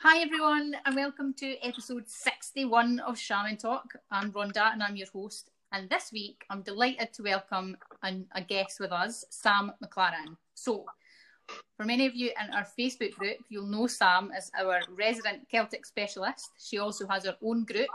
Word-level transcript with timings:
Hi, 0.00 0.20
everyone, 0.20 0.76
and 0.84 0.94
welcome 0.94 1.32
to 1.38 1.56
episode 1.66 2.06
61 2.06 3.00
of 3.00 3.18
Shaman 3.18 3.56
Talk. 3.56 3.94
I'm 4.10 4.30
Rhonda, 4.30 4.70
and 4.74 4.82
I'm 4.82 4.94
your 4.94 5.08
host. 5.10 5.48
And 5.72 5.88
this 5.88 6.12
week, 6.12 6.44
I'm 6.50 6.60
delighted 6.60 7.14
to 7.14 7.22
welcome 7.22 7.78
an, 8.02 8.26
a 8.34 8.42
guest 8.42 8.78
with 8.78 8.92
us, 8.92 9.24
Sam 9.30 9.72
McLaren. 9.82 10.36
So, 10.52 10.84
for 11.78 11.86
many 11.86 12.04
of 12.04 12.14
you 12.14 12.30
in 12.40 12.52
our 12.52 12.66
Facebook 12.78 13.12
group, 13.12 13.38
you'll 13.48 13.66
know 13.66 13.86
Sam 13.86 14.30
as 14.36 14.50
our 14.60 14.82
resident 14.90 15.48
Celtic 15.48 15.86
specialist. 15.86 16.50
She 16.62 16.78
also 16.78 17.06
has 17.08 17.24
her 17.24 17.36
own 17.42 17.64
group, 17.64 17.88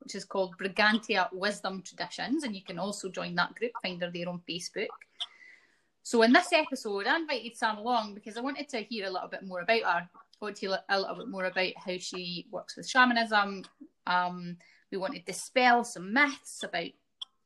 which 0.00 0.16
is 0.16 0.24
called 0.24 0.58
Brigantia 0.58 1.28
Wisdom 1.32 1.82
Traditions, 1.82 2.42
and 2.42 2.54
you 2.54 2.62
can 2.64 2.80
also 2.80 3.08
join 3.08 3.36
that 3.36 3.54
group, 3.54 3.70
find 3.80 4.02
her 4.02 4.10
there 4.10 4.28
on 4.28 4.42
Facebook. 4.46 4.88
So, 6.02 6.22
in 6.22 6.32
this 6.32 6.52
episode, 6.52 7.06
I 7.06 7.16
invited 7.16 7.56
Sam 7.56 7.78
along 7.78 8.14
because 8.14 8.36
I 8.36 8.40
wanted 8.40 8.68
to 8.70 8.80
hear 8.80 9.06
a 9.06 9.10
little 9.10 9.28
bit 9.28 9.46
more 9.46 9.60
about 9.60 9.84
her. 9.84 10.08
Want 10.40 10.56
to 10.56 10.66
hear 10.68 10.78
a 10.88 11.00
little 11.00 11.16
bit 11.16 11.28
more 11.28 11.46
about 11.46 11.72
how 11.76 11.96
she 11.98 12.46
works 12.50 12.76
with 12.76 12.88
shamanism. 12.88 13.64
Um, 14.06 14.56
we 14.90 14.98
want 14.98 15.14
to 15.14 15.22
dispel 15.22 15.84
some 15.84 16.12
myths 16.12 16.62
about 16.62 16.90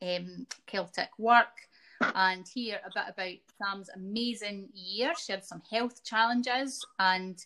um, 0.02 0.46
Celtic 0.66 1.08
work 1.18 1.68
and 2.14 2.46
hear 2.46 2.80
a 2.84 2.90
bit 2.94 3.04
about 3.08 3.36
Sam's 3.58 3.88
amazing 3.94 4.68
year. 4.74 5.12
She 5.16 5.32
had 5.32 5.44
some 5.44 5.62
health 5.70 6.04
challenges 6.04 6.84
and 6.98 7.42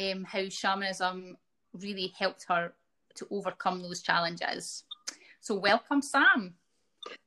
um, 0.00 0.24
how 0.24 0.48
shamanism 0.48 1.36
really 1.72 2.12
helped 2.18 2.46
her 2.48 2.72
to 3.16 3.26
overcome 3.30 3.82
those 3.82 4.02
challenges. 4.02 4.84
So, 5.40 5.54
welcome, 5.54 6.02
Sam. 6.02 6.54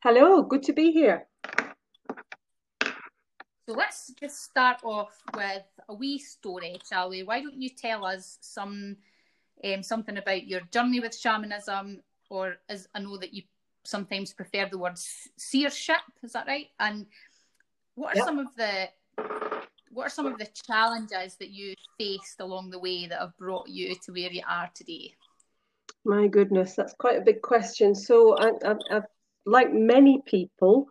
Hello, 0.03 0.41
good 0.41 0.63
to 0.63 0.73
be 0.73 0.91
here. 0.91 1.27
So, 3.67 3.73
let's 3.73 4.13
just 4.17 4.45
start 4.45 4.77
off 4.85 5.21
with 5.35 5.63
a 5.89 5.93
wee 5.93 6.19
story, 6.19 6.79
shall 6.89 7.09
we? 7.09 7.23
Why 7.23 7.41
don't 7.41 7.61
you 7.61 7.69
tell 7.69 8.05
us 8.05 8.37
some 8.39 8.95
um, 9.65 9.83
something 9.83 10.15
about 10.15 10.47
your 10.47 10.61
journey 10.71 11.01
with 11.01 11.17
shamanism, 11.17 12.01
or 12.29 12.55
as 12.69 12.87
I 12.95 12.99
know 12.99 13.17
that 13.17 13.33
you 13.33 13.41
sometimes 13.83 14.33
prefer 14.33 14.69
the 14.71 14.77
word 14.77 14.97
seership. 15.37 15.97
Is 16.23 16.31
that 16.31 16.47
right? 16.47 16.67
And 16.79 17.07
what 17.95 18.13
are 18.13 18.19
yep. 18.19 18.25
some 18.25 18.39
of 18.39 18.47
the 18.55 18.87
what 19.91 20.07
are 20.07 20.11
some 20.11 20.27
of 20.27 20.37
the 20.37 20.47
challenges 20.65 21.35
that 21.35 21.49
you 21.49 21.73
faced 21.97 22.39
along 22.39 22.69
the 22.69 22.79
way 22.79 23.05
that 23.07 23.19
have 23.19 23.37
brought 23.37 23.67
you 23.67 23.95
to 24.05 24.11
where 24.13 24.31
you 24.31 24.43
are 24.47 24.69
today? 24.73 25.13
My 26.05 26.27
goodness, 26.27 26.73
that's 26.73 26.93
quite 26.93 27.17
a 27.17 27.21
big 27.21 27.41
question. 27.41 27.95
So, 27.95 28.37
I, 28.37 28.51
I, 28.63 28.75
I, 28.91 29.01
like 29.45 29.73
many 29.73 30.21
people 30.25 30.87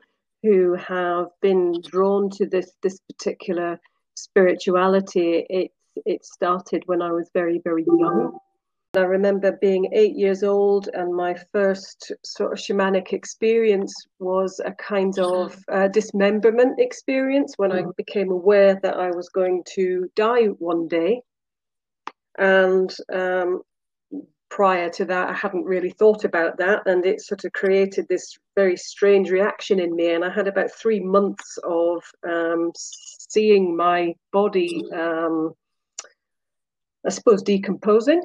who 0.46 0.74
have 0.74 1.26
been 1.42 1.74
drawn 1.82 2.30
to 2.30 2.46
this 2.46 2.70
this 2.82 2.98
particular 3.00 3.80
spirituality, 4.14 5.46
it 5.50 5.70
it 6.04 6.24
started 6.24 6.82
when 6.86 7.02
I 7.02 7.12
was 7.12 7.28
very 7.34 7.60
very 7.64 7.84
young. 7.84 8.38
I 8.96 9.00
remember 9.00 9.52
being 9.60 9.90
eight 9.92 10.16
years 10.16 10.42
old, 10.42 10.88
and 10.94 11.14
my 11.14 11.34
first 11.52 12.12
sort 12.24 12.52
of 12.52 12.58
shamanic 12.58 13.12
experience 13.12 13.94
was 14.18 14.60
a 14.64 14.72
kind 14.72 15.18
of 15.18 15.54
uh, 15.70 15.88
dismemberment 15.88 16.80
experience 16.80 17.54
when 17.58 17.72
I 17.72 17.82
became 17.96 18.30
aware 18.30 18.80
that 18.82 18.96
I 18.96 19.10
was 19.10 19.28
going 19.28 19.64
to 19.74 20.10
die 20.16 20.46
one 20.70 20.88
day. 20.88 21.20
And 22.38 22.94
um, 23.12 23.62
prior 24.48 24.88
to 24.90 25.04
that, 25.06 25.28
I 25.28 25.32
hadn't 25.32 25.64
really 25.64 25.90
thought 25.90 26.24
about 26.24 26.58
that, 26.58 26.86
and 26.86 27.04
it 27.04 27.20
sort 27.20 27.44
of 27.44 27.52
created 27.52 28.06
this 28.08 28.38
very 28.54 28.76
strange 28.76 29.30
reaction 29.30 29.80
in 29.80 29.94
me. 29.94 30.14
And 30.14 30.24
I 30.24 30.30
had 30.30 30.48
about 30.48 30.70
three 30.70 31.00
months 31.00 31.58
of 31.64 32.02
um, 32.28 32.72
seeing 32.76 33.76
my 33.76 34.14
body, 34.32 34.82
um, 34.92 35.54
I 37.04 37.10
suppose, 37.10 37.42
decomposing 37.42 38.22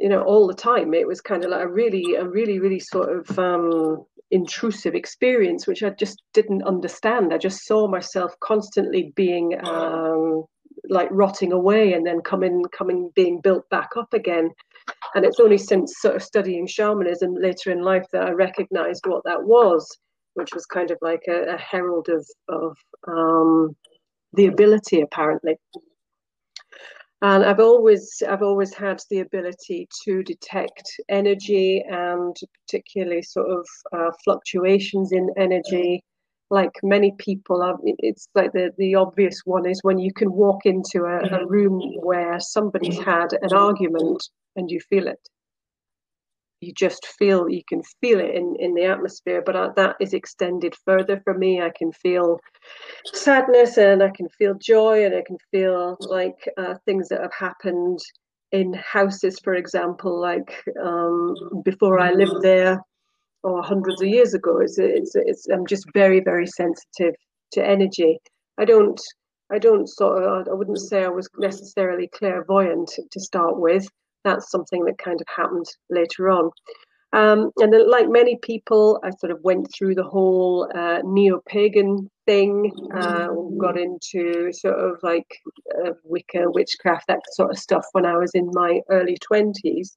you 0.00 0.08
know 0.08 0.22
all 0.22 0.46
the 0.46 0.54
time 0.54 0.94
it 0.94 1.06
was 1.06 1.20
kind 1.20 1.44
of 1.44 1.50
like 1.50 1.64
a 1.64 1.68
really 1.68 2.14
a 2.14 2.24
really 2.24 2.58
really 2.58 2.78
sort 2.78 3.08
of 3.10 3.38
um, 3.38 4.04
intrusive 4.30 4.94
experience 4.94 5.66
which 5.66 5.82
i 5.82 5.90
just 5.90 6.22
didn't 6.34 6.62
understand 6.62 7.32
i 7.32 7.38
just 7.38 7.64
saw 7.64 7.88
myself 7.88 8.32
constantly 8.40 9.12
being 9.16 9.58
um, 9.66 10.44
like 10.88 11.08
rotting 11.10 11.52
away 11.52 11.92
and 11.92 12.06
then 12.06 12.20
coming 12.20 12.62
coming 12.72 13.10
being 13.14 13.40
built 13.40 13.68
back 13.70 13.90
up 13.96 14.12
again 14.14 14.50
and 15.14 15.24
it's 15.24 15.40
only 15.40 15.58
since 15.58 16.00
sort 16.00 16.16
of 16.16 16.22
studying 16.22 16.66
shamanism 16.66 17.34
later 17.34 17.70
in 17.70 17.82
life 17.82 18.06
that 18.12 18.26
i 18.26 18.30
recognized 18.30 19.04
what 19.06 19.22
that 19.24 19.42
was 19.42 19.98
which 20.34 20.54
was 20.54 20.66
kind 20.66 20.90
of 20.90 20.98
like 21.02 21.22
a, 21.28 21.54
a 21.54 21.56
herald 21.58 22.08
of 22.08 22.26
of 22.48 22.76
um, 23.06 23.76
the 24.34 24.46
ability 24.46 25.00
apparently 25.00 25.56
and 27.22 27.44
I've 27.44 27.60
always 27.60 28.22
I've 28.28 28.42
always 28.42 28.72
had 28.74 29.00
the 29.10 29.20
ability 29.20 29.88
to 30.04 30.22
detect 30.22 31.00
energy 31.08 31.82
and 31.88 32.36
particularly 32.66 33.22
sort 33.22 33.50
of 33.50 33.66
uh, 33.92 34.10
fluctuations 34.22 35.12
in 35.12 35.28
energy. 35.36 36.04
Like 36.50 36.72
many 36.82 37.12
people, 37.18 37.62
I've, 37.62 37.76
it's 37.82 38.28
like 38.34 38.52
the 38.52 38.70
the 38.78 38.94
obvious 38.94 39.42
one 39.44 39.66
is 39.68 39.80
when 39.82 39.98
you 39.98 40.12
can 40.12 40.32
walk 40.32 40.64
into 40.64 41.04
a, 41.04 41.40
a 41.40 41.46
room 41.46 41.80
where 42.00 42.40
somebody's 42.40 42.98
had 42.98 43.34
an 43.42 43.52
argument 43.52 44.22
and 44.56 44.70
you 44.70 44.80
feel 44.80 45.08
it. 45.08 45.20
You 46.60 46.72
just 46.72 47.06
feel 47.06 47.48
you 47.48 47.62
can 47.68 47.82
feel 48.00 48.18
it 48.18 48.34
in 48.34 48.56
in 48.58 48.74
the 48.74 48.84
atmosphere 48.84 49.42
but 49.44 49.56
uh, 49.56 49.70
that 49.76 49.96
is 50.00 50.14
extended 50.14 50.74
further 50.84 51.20
for 51.24 51.34
me. 51.34 51.60
I 51.60 51.70
can 51.70 51.92
feel 51.92 52.40
sadness 53.14 53.78
and 53.78 54.02
i 54.02 54.10
can 54.10 54.28
feel 54.28 54.54
joy 54.54 55.04
and 55.04 55.14
i 55.14 55.22
can 55.26 55.36
feel 55.50 55.96
like 56.00 56.48
uh, 56.56 56.74
things 56.84 57.08
that 57.08 57.20
have 57.20 57.32
happened 57.32 57.98
in 58.52 58.72
houses 58.74 59.38
for 59.42 59.54
example 59.54 60.20
like 60.20 60.62
um, 60.82 61.34
before 61.64 61.98
i 62.00 62.10
lived 62.12 62.42
there 62.42 62.80
or 63.42 63.62
hundreds 63.62 64.00
of 64.02 64.08
years 64.08 64.34
ago 64.34 64.58
it's, 64.58 64.78
it's, 64.78 65.14
it's 65.14 65.46
i'm 65.48 65.66
just 65.66 65.86
very 65.94 66.20
very 66.20 66.46
sensitive 66.46 67.14
to 67.52 67.64
energy 67.64 68.18
i 68.58 68.64
don't 68.64 69.00
i 69.52 69.58
don't 69.58 69.88
sort 69.88 70.22
of 70.22 70.48
i 70.48 70.54
wouldn't 70.54 70.78
say 70.78 71.04
i 71.04 71.08
was 71.08 71.28
necessarily 71.38 72.08
clairvoyant 72.08 72.90
to 73.10 73.20
start 73.20 73.58
with 73.58 73.88
that's 74.24 74.50
something 74.50 74.84
that 74.84 74.98
kind 74.98 75.20
of 75.20 75.26
happened 75.34 75.66
later 75.90 76.30
on. 76.30 76.50
Um, 77.14 77.50
and 77.56 77.72
then, 77.72 77.90
like 77.90 78.08
many 78.08 78.36
people, 78.42 79.00
I 79.02 79.10
sort 79.18 79.32
of 79.32 79.40
went 79.42 79.68
through 79.72 79.94
the 79.94 80.04
whole 80.04 80.70
uh, 80.74 80.98
neo 81.04 81.40
pagan 81.48 82.10
thing, 82.26 82.70
uh, 82.94 83.28
got 83.58 83.78
into 83.78 84.52
sort 84.52 84.78
of 84.78 84.98
like 85.02 85.26
uh, 85.86 85.92
Wicca, 86.04 86.50
witchcraft, 86.50 87.06
that 87.08 87.20
sort 87.32 87.50
of 87.50 87.58
stuff 87.58 87.86
when 87.92 88.04
I 88.04 88.18
was 88.18 88.32
in 88.34 88.50
my 88.52 88.80
early 88.90 89.16
20s. 89.32 89.96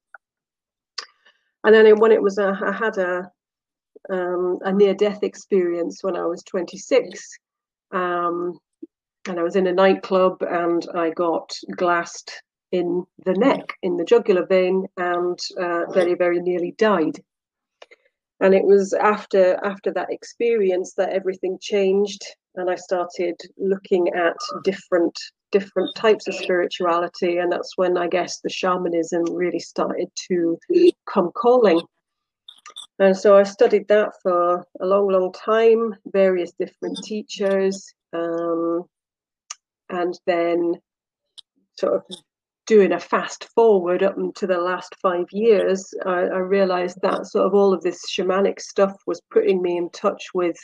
And 1.63 1.73
then 1.73 1.99
when 1.99 2.11
it 2.11 2.21
was, 2.21 2.37
a, 2.37 2.57
I 2.65 2.71
had 2.71 2.97
a, 2.97 3.31
um, 4.09 4.59
a 4.63 4.71
near 4.71 4.93
death 4.93 5.23
experience 5.23 6.03
when 6.03 6.15
I 6.15 6.25
was 6.25 6.43
26. 6.43 7.37
Um, 7.91 8.57
and 9.27 9.39
I 9.39 9.43
was 9.43 9.55
in 9.55 9.67
a 9.67 9.73
nightclub 9.73 10.41
and 10.41 10.85
I 10.95 11.11
got 11.11 11.53
glassed 11.75 12.41
in 12.71 13.05
the 13.25 13.33
neck, 13.33 13.73
in 13.83 13.97
the 13.97 14.05
jugular 14.05 14.45
vein, 14.45 14.87
and 14.97 15.37
uh, 15.59 15.91
very, 15.91 16.15
very 16.15 16.39
nearly 16.39 16.73
died. 16.77 17.19
And 18.39 18.55
it 18.55 18.63
was 18.63 18.93
after 18.93 19.59
after 19.63 19.91
that 19.93 20.11
experience 20.11 20.93
that 20.95 21.13
everything 21.13 21.59
changed, 21.61 22.23
and 22.55 22.69
I 22.69 22.75
started 22.75 23.39
looking 23.57 24.07
at 24.15 24.37
different 24.63 25.17
different 25.51 25.95
types 25.95 26.27
of 26.27 26.35
spirituality, 26.35 27.37
and 27.37 27.51
that's 27.51 27.77
when 27.77 27.97
I 27.97 28.07
guess 28.07 28.39
the 28.39 28.49
shamanism 28.49 29.23
really 29.33 29.59
started 29.59 30.07
to 30.27 30.57
come 31.07 31.31
calling. 31.33 31.81
And 32.99 33.17
so 33.17 33.37
I 33.37 33.43
studied 33.43 33.87
that 33.87 34.11
for 34.21 34.65
a 34.79 34.85
long, 34.85 35.07
long 35.09 35.33
time, 35.33 35.95
various 36.05 36.51
different 36.59 36.97
teachers, 37.03 37.93
um, 38.13 38.83
and 39.89 40.19
then 40.25 40.75
sort 41.77 41.95
of 41.95 42.03
doing 42.67 42.93
a 42.93 42.99
fast 42.99 43.49
forward 43.55 44.03
up 44.03 44.17
into 44.17 44.47
the 44.47 44.57
last 44.57 44.95
five 45.01 45.25
years, 45.31 45.93
I, 46.05 46.21
I, 46.21 46.37
realized 46.37 46.99
that 47.01 47.25
sort 47.25 47.45
of 47.45 47.53
all 47.53 47.73
of 47.73 47.81
this 47.81 47.99
shamanic 48.09 48.61
stuff 48.61 48.95
was 49.07 49.21
putting 49.31 49.61
me 49.61 49.77
in 49.77 49.89
touch 49.89 50.27
with 50.33 50.55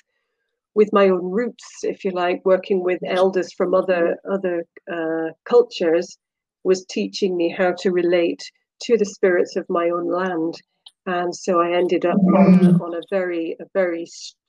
with 0.78 0.94
my 0.94 1.10
own 1.10 1.32
roots, 1.40 1.68
if 1.82 2.06
you 2.06 2.12
like, 2.12 2.40
working 2.46 2.84
with 2.84 3.00
elders 3.20 3.52
from 3.58 3.74
other 3.74 4.04
other 4.36 4.58
uh, 4.96 5.30
cultures 5.44 6.08
was 6.64 6.86
teaching 6.86 7.36
me 7.36 7.48
how 7.50 7.72
to 7.82 7.98
relate 8.02 8.44
to 8.86 8.96
the 8.96 9.12
spirits 9.16 9.56
of 9.56 9.66
my 9.70 9.86
own 9.90 10.08
land. 10.22 10.54
And 11.08 11.34
so 11.36 11.62
I 11.62 11.70
ended 11.82 12.06
up 12.06 12.22
on, 12.42 12.82
on 12.86 12.94
a 12.94 13.08
very, 13.10 13.56
a 13.60 13.66
very 13.74 14.06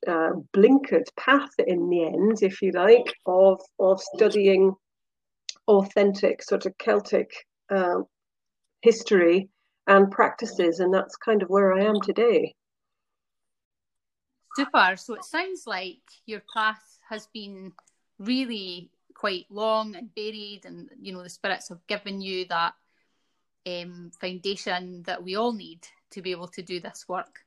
uh, 0.07 0.33
blinkered 0.55 1.09
path 1.17 1.55
in 1.67 1.89
the 1.89 2.03
end, 2.05 2.43
if 2.43 2.61
you 2.61 2.73
like, 2.73 3.09
of 3.25 3.59
of 3.79 3.99
studying 4.15 4.75
authentic 5.67 6.43
sort 6.43 6.67
of 6.67 6.77
Celtic 6.77 7.31
uh, 7.71 8.01
history 8.83 9.49
and 9.87 10.11
practices, 10.11 10.81
and 10.81 10.93
that's 10.93 11.17
kind 11.29 11.43
of 11.43 11.49
where 11.49 11.73
I 11.73 11.85
am 11.85 11.99
today. 12.03 12.55
Super. 14.59 14.97
So 14.97 15.15
it 15.15 15.25
sounds 15.25 15.67
like 15.67 16.01
your 16.27 16.43
path 16.53 16.99
has 17.09 17.29
been 17.29 17.73
really 18.19 18.91
quite 19.15 19.47
long 19.51 19.95
and 19.95 20.11
varied, 20.15 20.65
and 20.65 20.91
you 21.01 21.13
know 21.13 21.23
the 21.23 21.31
spirits 21.31 21.69
have 21.69 21.87
given 21.87 22.21
you 22.21 22.45
that 22.47 22.75
um, 23.67 24.11
foundation 24.21 25.03
that 25.07 25.23
we 25.23 25.37
all 25.37 25.53
need 25.53 25.87
to 26.11 26.23
be 26.23 26.33
able 26.33 26.49
to 26.49 26.63
do 26.63 26.81
this 26.81 27.05
work. 27.09 27.41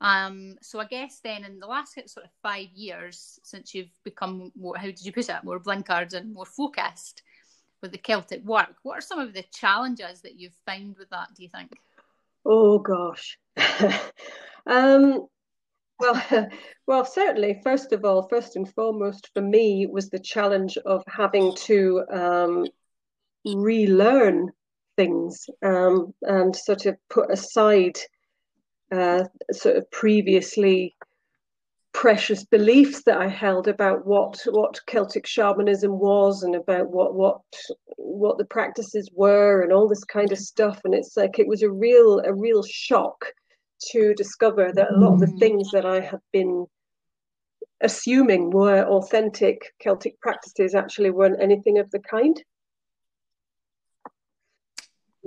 Um, 0.00 0.56
so 0.60 0.78
I 0.78 0.84
guess 0.84 1.20
then 1.24 1.44
in 1.44 1.58
the 1.58 1.66
last 1.66 1.94
sort 1.94 2.26
of 2.26 2.30
five 2.42 2.68
years 2.74 3.40
since 3.42 3.74
you've 3.74 3.92
become 4.04 4.52
more, 4.54 4.76
how 4.76 4.86
did 4.86 5.04
you 5.04 5.12
put 5.12 5.28
it, 5.28 5.42
more 5.42 5.58
blinkered 5.58 6.12
and 6.12 6.34
more 6.34 6.44
focused 6.44 7.22
with 7.82 7.92
the 7.92 7.98
Celtic 7.98 8.44
work, 8.44 8.76
what 8.82 8.98
are 8.98 9.02
some 9.02 9.18
of 9.18 9.32
the 9.32 9.44
challenges 9.54 10.20
that 10.20 10.38
you've 10.38 10.56
found 10.66 10.96
with 10.98 11.08
that, 11.10 11.28
do 11.34 11.42
you 11.42 11.48
think? 11.48 11.72
Oh 12.44 12.78
gosh. 12.78 13.38
um, 14.66 15.26
well, 15.98 16.48
well, 16.86 17.04
certainly, 17.04 17.60
first 17.62 17.92
of 17.92 18.04
all, 18.04 18.28
first 18.28 18.56
and 18.56 18.72
foremost 18.74 19.30
for 19.34 19.42
me 19.42 19.86
was 19.86 20.10
the 20.10 20.18
challenge 20.18 20.76
of 20.78 21.02
having 21.06 21.54
to 21.56 22.04
um, 22.10 22.66
relearn 23.44 24.50
things 24.96 25.46
um, 25.62 26.14
and 26.22 26.54
sort 26.54 26.86
of 26.86 26.96
put 27.10 27.30
aside 27.30 27.98
uh, 28.92 29.24
sort 29.52 29.76
of 29.76 29.90
previously 29.90 30.96
precious 31.92 32.44
beliefs 32.44 33.02
that 33.04 33.18
I 33.18 33.26
held 33.26 33.68
about 33.68 34.06
what 34.06 34.42
what 34.50 34.78
Celtic 34.86 35.26
shamanism 35.26 35.98
was 35.98 36.42
and 36.42 36.54
about 36.54 36.90
what 36.90 37.14
what 37.14 37.40
what 37.96 38.36
the 38.36 38.44
practices 38.44 39.08
were 39.14 39.62
and 39.62 39.72
all 39.72 39.88
this 39.88 40.04
kind 40.04 40.30
of 40.30 40.38
stuff. 40.38 40.80
And 40.84 40.94
it's 40.94 41.16
like 41.16 41.38
it 41.38 41.48
was 41.48 41.62
a 41.62 41.70
real 41.70 42.20
a 42.20 42.34
real 42.34 42.62
shock 42.62 43.24
to 43.92 44.14
discover 44.14 44.72
that 44.72 44.92
a 44.92 44.96
lot 44.96 45.14
of 45.14 45.20
the 45.20 45.26
mm. 45.26 45.38
things 45.38 45.70
that 45.72 45.84
I 45.84 46.00
had 46.00 46.20
been 46.32 46.66
assuming 47.80 48.50
were 48.50 48.84
authentic 48.84 49.74
Celtic 49.78 50.20
practices 50.20 50.74
actually 50.74 51.10
weren't 51.10 51.42
anything 51.42 51.78
of 51.78 51.90
the 51.90 51.98
kind. 51.98 52.42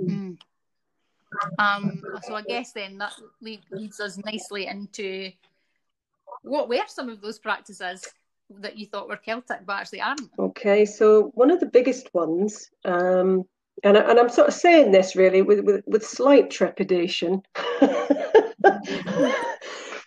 Mm. 0.00 0.38
Um, 1.58 2.02
so 2.22 2.34
I 2.34 2.42
guess 2.42 2.72
then 2.72 2.98
that 2.98 3.14
leads 3.40 4.00
us 4.00 4.18
nicely 4.24 4.66
into 4.66 5.30
what 6.42 6.68
were 6.68 6.78
some 6.88 7.08
of 7.08 7.20
those 7.20 7.38
practices 7.38 8.04
that 8.58 8.76
you 8.76 8.86
thought 8.86 9.08
were 9.08 9.16
Celtic 9.16 9.64
but 9.64 9.78
actually 9.78 10.00
aren't? 10.00 10.22
Okay, 10.38 10.84
so 10.84 11.30
one 11.34 11.50
of 11.50 11.60
the 11.60 11.66
biggest 11.66 12.12
ones, 12.14 12.70
um, 12.84 13.44
and, 13.84 13.96
and 13.96 14.18
I'm 14.18 14.28
sort 14.28 14.48
of 14.48 14.54
saying 14.54 14.90
this 14.90 15.14
really 15.14 15.42
with, 15.42 15.60
with, 15.60 15.84
with 15.86 16.04
slight 16.04 16.50
trepidation. 16.50 17.42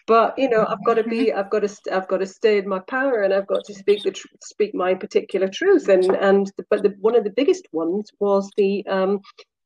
but 0.08 0.38
you 0.38 0.50
know 0.50 0.66
i've 0.68 0.84
got 0.86 0.96
to 0.96 1.04
be 1.04 1.32
i've 1.32 1.50
got 1.50 1.62
to 1.62 1.96
i've 1.96 2.08
got 2.08 2.18
to 2.18 2.26
stay 2.26 2.58
in 2.58 2.68
my 2.68 2.80
power 2.88 3.24
and 3.24 3.34
i've 3.34 3.48
got 3.48 3.64
to 3.64 3.74
speak 3.74 4.04
the 4.04 4.12
tr- 4.12 4.28
speak 4.42 4.76
my 4.76 4.94
particular 4.94 5.48
truth 5.48 5.88
and 5.88 6.04
and 6.16 6.52
the, 6.58 6.66
but 6.70 6.84
the, 6.84 6.94
one 7.00 7.16
of 7.16 7.24
the 7.24 7.30
biggest 7.30 7.68
ones 7.72 8.10
was 8.20 8.50
the 8.58 8.86
um, 8.88 9.20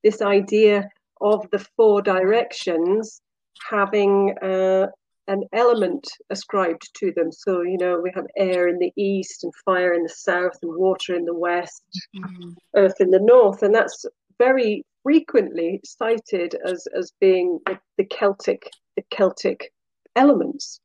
this 0.04 0.22
idea 0.22 0.88
of 1.22 1.46
the 1.52 1.66
four 1.76 2.02
directions 2.02 3.22
having 3.70 4.36
uh, 4.42 4.88
an 5.28 5.44
element 5.54 6.08
ascribed 6.30 6.90
to 6.96 7.12
them. 7.14 7.32
So, 7.32 7.62
you 7.62 7.78
know, 7.78 8.00
we 8.00 8.12
have 8.16 8.26
air 8.38 8.68
in 8.68 8.80
the 8.80 8.94
east 8.96 9.44
and 9.44 9.54
fire 9.66 9.94
in 9.94 10.04
the 10.04 10.10
south 10.10 10.58
and 10.62 10.74
water 10.76 11.16
in 11.16 11.26
the 11.26 11.34
west, 11.34 11.84
mm-hmm. 12.16 12.52
earth 12.76 12.96
in 13.00 13.12
the 13.12 13.20
north. 13.20 13.64
And 13.64 13.76
that's 13.76 14.06
very 14.38 14.86
frequently 15.04 15.82
cited 15.84 16.56
as, 16.66 16.88
as 16.98 17.12
being 17.20 17.60
the, 17.66 17.78
the 17.98 18.06
Celtic, 18.06 18.70
the 18.98 19.04
Celtic 19.10 19.72
elements 20.18 20.82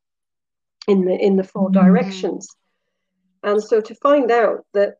in 0.86 1.04
the 1.04 1.14
in 1.14 1.36
the 1.36 1.44
4 1.44 1.70
mm-hmm. 1.70 1.72
directions. 1.72 2.48
And 3.42 3.60
so 3.62 3.80
to 3.80 3.94
find 3.96 4.30
out 4.30 4.64
that 4.74 4.94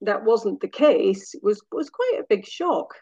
that 0.00 0.24
wasn't 0.24 0.60
the 0.60 0.68
case 0.68 1.34
was 1.42 1.60
was 1.70 1.90
quite 1.90 2.20
a 2.20 2.26
big 2.28 2.46
shock. 2.46 2.94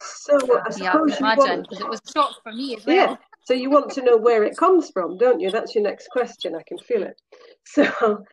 So 0.00 0.36
I 0.36 0.70
yeah, 0.76 0.92
I 0.92 1.16
imagine 1.18 1.62
because 1.62 1.80
it 1.80 1.88
was 1.88 2.00
a 2.06 2.12
shock 2.12 2.42
for 2.42 2.52
me 2.52 2.76
as 2.76 2.86
well. 2.86 2.96
Yeah. 2.96 3.16
So 3.44 3.54
you 3.54 3.70
want 3.70 3.90
to 3.92 4.02
know 4.02 4.18
where 4.18 4.44
it 4.44 4.56
comes 4.56 4.90
from, 4.90 5.16
don't 5.16 5.40
you? 5.40 5.50
That's 5.50 5.74
your 5.74 5.82
next 5.82 6.08
question. 6.10 6.54
I 6.54 6.62
can 6.66 6.78
feel 6.78 7.02
it. 7.02 7.20
So 7.64 8.24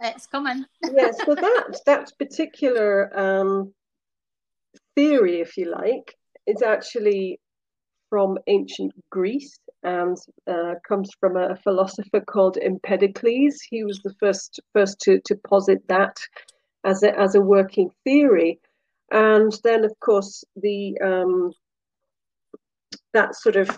it's 0.00 0.26
coming. 0.26 0.64
yeah. 0.82 1.10
So 1.24 1.34
that 1.34 1.80
that 1.86 2.12
particular 2.18 3.10
um, 3.18 3.72
theory, 4.94 5.40
if 5.40 5.56
you 5.56 5.70
like, 5.70 6.14
is 6.46 6.62
actually 6.62 7.40
from 8.10 8.38
ancient 8.46 8.92
Greece 9.10 9.58
and 9.82 10.16
uh, 10.46 10.74
comes 10.86 11.10
from 11.20 11.36
a 11.36 11.56
philosopher 11.56 12.20
called 12.20 12.56
Empedocles. 12.56 13.60
He 13.60 13.84
was 13.84 14.00
the 14.02 14.14
first 14.20 14.60
first 14.72 15.00
to, 15.00 15.20
to 15.26 15.36
posit 15.36 15.86
that 15.88 16.16
as 16.84 17.02
a, 17.02 17.18
as 17.18 17.34
a 17.34 17.40
working 17.40 17.90
theory. 18.04 18.60
And 19.10 19.52
then, 19.64 19.84
of 19.84 19.92
course, 20.00 20.44
the 20.56 20.98
um, 21.00 21.52
that 23.12 23.34
sort 23.34 23.56
of 23.56 23.70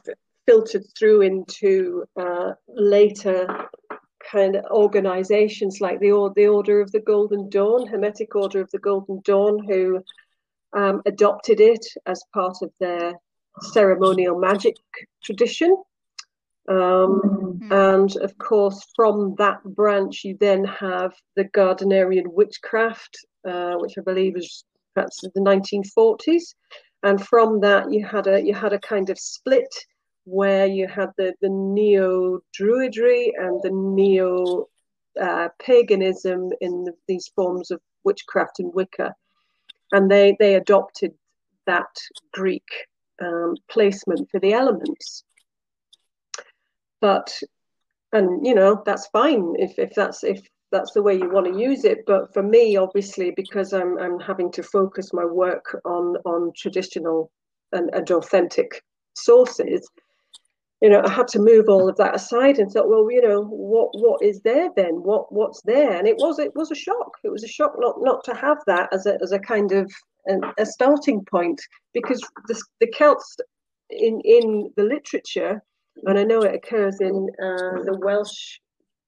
filtered 0.46 0.84
through 0.98 1.20
into 1.20 2.04
uh, 2.20 2.52
later 2.68 3.68
kind 4.30 4.56
of 4.56 4.64
organizations 4.70 5.80
like 5.80 6.00
the, 6.00 6.32
the 6.34 6.46
Order 6.46 6.80
of 6.80 6.90
the 6.92 7.00
Golden 7.00 7.48
Dawn, 7.48 7.86
Hermetic 7.86 8.34
Order 8.34 8.60
of 8.60 8.70
the 8.70 8.78
Golden 8.78 9.20
Dawn, 9.24 9.64
who 9.64 10.02
um, 10.72 11.02
adopted 11.06 11.60
it 11.60 11.84
as 12.06 12.22
part 12.34 12.56
of 12.62 12.72
their 12.80 13.14
ceremonial 13.60 14.38
magic 14.38 14.76
tradition. 15.22 15.70
Um, 16.68 17.20
mm-hmm. 17.24 17.72
And 17.72 18.16
of 18.16 18.36
course, 18.38 18.86
from 18.94 19.34
that 19.38 19.62
branch, 19.64 20.24
you 20.24 20.36
then 20.38 20.64
have 20.64 21.12
the 21.36 21.44
Gardnerian 21.44 22.26
witchcraft, 22.28 23.18
uh, 23.46 23.74
which 23.76 23.94
I 23.98 24.02
believe 24.02 24.36
is 24.36 24.64
perhaps 24.94 25.20
the 25.20 25.30
1940s. 25.40 26.54
And 27.02 27.24
from 27.26 27.60
that, 27.60 27.90
you 27.90 28.04
had 28.04 28.26
a 28.26 28.40
you 28.42 28.54
had 28.54 28.72
a 28.72 28.78
kind 28.78 29.10
of 29.10 29.18
split 29.18 29.74
where 30.24 30.66
you 30.66 30.86
had 30.86 31.10
the, 31.16 31.34
the 31.40 31.48
neo 31.48 32.40
druidry 32.58 33.30
and 33.36 33.60
the 33.62 33.70
neo 33.70 34.68
uh, 35.20 35.48
paganism 35.58 36.50
in 36.60 36.84
the, 36.84 36.92
these 37.08 37.28
forms 37.34 37.70
of 37.70 37.80
witchcraft 38.04 38.60
and 38.60 38.72
Wicca, 38.74 39.14
and 39.92 40.10
they 40.10 40.36
they 40.38 40.54
adopted 40.54 41.14
that 41.66 41.96
Greek 42.32 42.68
um, 43.20 43.54
placement 43.70 44.28
for 44.30 44.40
the 44.40 44.52
elements. 44.52 45.24
But 47.00 47.40
and 48.12 48.44
you 48.46 48.54
know 48.54 48.82
that's 48.84 49.06
fine 49.08 49.54
if 49.58 49.78
if 49.78 49.94
that's 49.94 50.24
if 50.24 50.40
that's 50.72 50.92
the 50.92 51.02
way 51.02 51.14
you 51.14 51.30
want 51.30 51.46
to 51.46 51.60
use 51.60 51.84
it. 51.84 52.04
But 52.06 52.32
for 52.32 52.42
me, 52.42 52.76
obviously, 52.76 53.32
because 53.32 53.72
I'm 53.72 53.98
I'm 53.98 54.20
having 54.20 54.50
to 54.52 54.62
focus 54.62 55.12
my 55.12 55.24
work 55.24 55.80
on 55.84 56.16
on 56.24 56.52
traditional 56.56 57.30
and, 57.72 57.90
and 57.92 58.10
authentic 58.10 58.82
sources, 59.14 59.88
you 60.80 60.88
know, 60.88 61.02
I 61.04 61.10
had 61.10 61.28
to 61.28 61.38
move 61.38 61.68
all 61.68 61.88
of 61.88 61.96
that 61.96 62.14
aside 62.14 62.58
and 62.58 62.70
thought, 62.70 62.88
well, 62.88 63.06
you 63.10 63.20
know, 63.20 63.42
what 63.44 63.90
what 63.92 64.22
is 64.22 64.40
there 64.42 64.70
then? 64.76 65.02
What 65.02 65.32
what's 65.32 65.60
there? 65.62 65.92
And 65.92 66.08
it 66.08 66.16
was 66.16 66.38
it 66.38 66.52
was 66.54 66.70
a 66.70 66.74
shock. 66.74 67.12
It 67.22 67.30
was 67.30 67.44
a 67.44 67.48
shock 67.48 67.74
not 67.78 67.96
not 68.00 68.24
to 68.24 68.34
have 68.34 68.58
that 68.66 68.88
as 68.92 69.04
a 69.06 69.18
as 69.22 69.32
a 69.32 69.38
kind 69.38 69.72
of 69.72 69.92
a, 70.28 70.38
a 70.58 70.66
starting 70.66 71.24
point 71.30 71.60
because 71.92 72.20
the 72.48 72.62
the 72.80 72.90
Celts 72.96 73.36
in 73.90 74.20
in 74.24 74.72
the 74.76 74.84
literature, 74.84 75.62
and 76.04 76.18
I 76.18 76.24
know 76.24 76.40
it 76.40 76.54
occurs 76.54 77.00
in 77.00 77.28
uh, 77.42 77.82
the 77.84 77.98
Welsh 78.00 78.58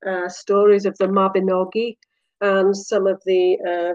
uh, 0.07 0.29
stories 0.29 0.85
of 0.85 0.97
the 0.99 1.07
Mabinogi 1.07 1.97
and 2.43 2.76
some 2.76 3.07
of 3.07 3.23
the 3.25 3.57
uh, 3.67 3.95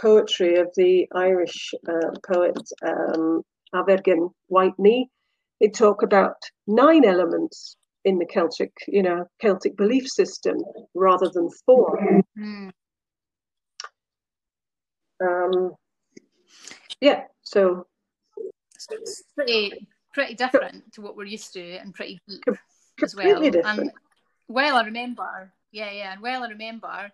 poetry 0.00 0.56
of 0.60 0.68
the 0.76 1.08
Irish 1.14 1.72
uh, 1.88 2.10
poet 2.24 2.58
um, 2.86 3.42
Amergin 3.74 4.30
Whitney 4.48 5.10
they 5.60 5.68
talk 5.68 6.02
about 6.02 6.36
nine 6.66 7.04
elements 7.04 7.76
in 8.04 8.18
the 8.18 8.26
Celtic, 8.26 8.72
you 8.86 9.02
know, 9.02 9.26
Celtic 9.40 9.76
belief 9.76 10.08
system 10.08 10.58
rather 10.94 11.28
than 11.32 11.48
4 11.66 12.22
mm. 12.38 12.70
Um, 15.18 15.72
yeah, 17.00 17.22
so, 17.42 17.86
so 18.78 18.96
it's 18.96 19.22
pretty 19.34 19.88
pretty 20.12 20.34
different 20.34 20.92
to 20.92 21.02
what 21.02 21.16
we're 21.16 21.24
used 21.24 21.52
to 21.52 21.76
and 21.76 21.94
pretty 21.94 22.20
deep 22.28 22.42
as 23.02 23.14
well. 23.14 23.40
Different. 23.40 23.66
And 23.66 23.90
well, 24.48 24.76
I 24.76 24.84
remember, 24.84 25.52
yeah, 25.72 25.90
yeah, 25.90 26.12
and 26.12 26.22
well, 26.22 26.44
I 26.44 26.48
remember 26.48 27.10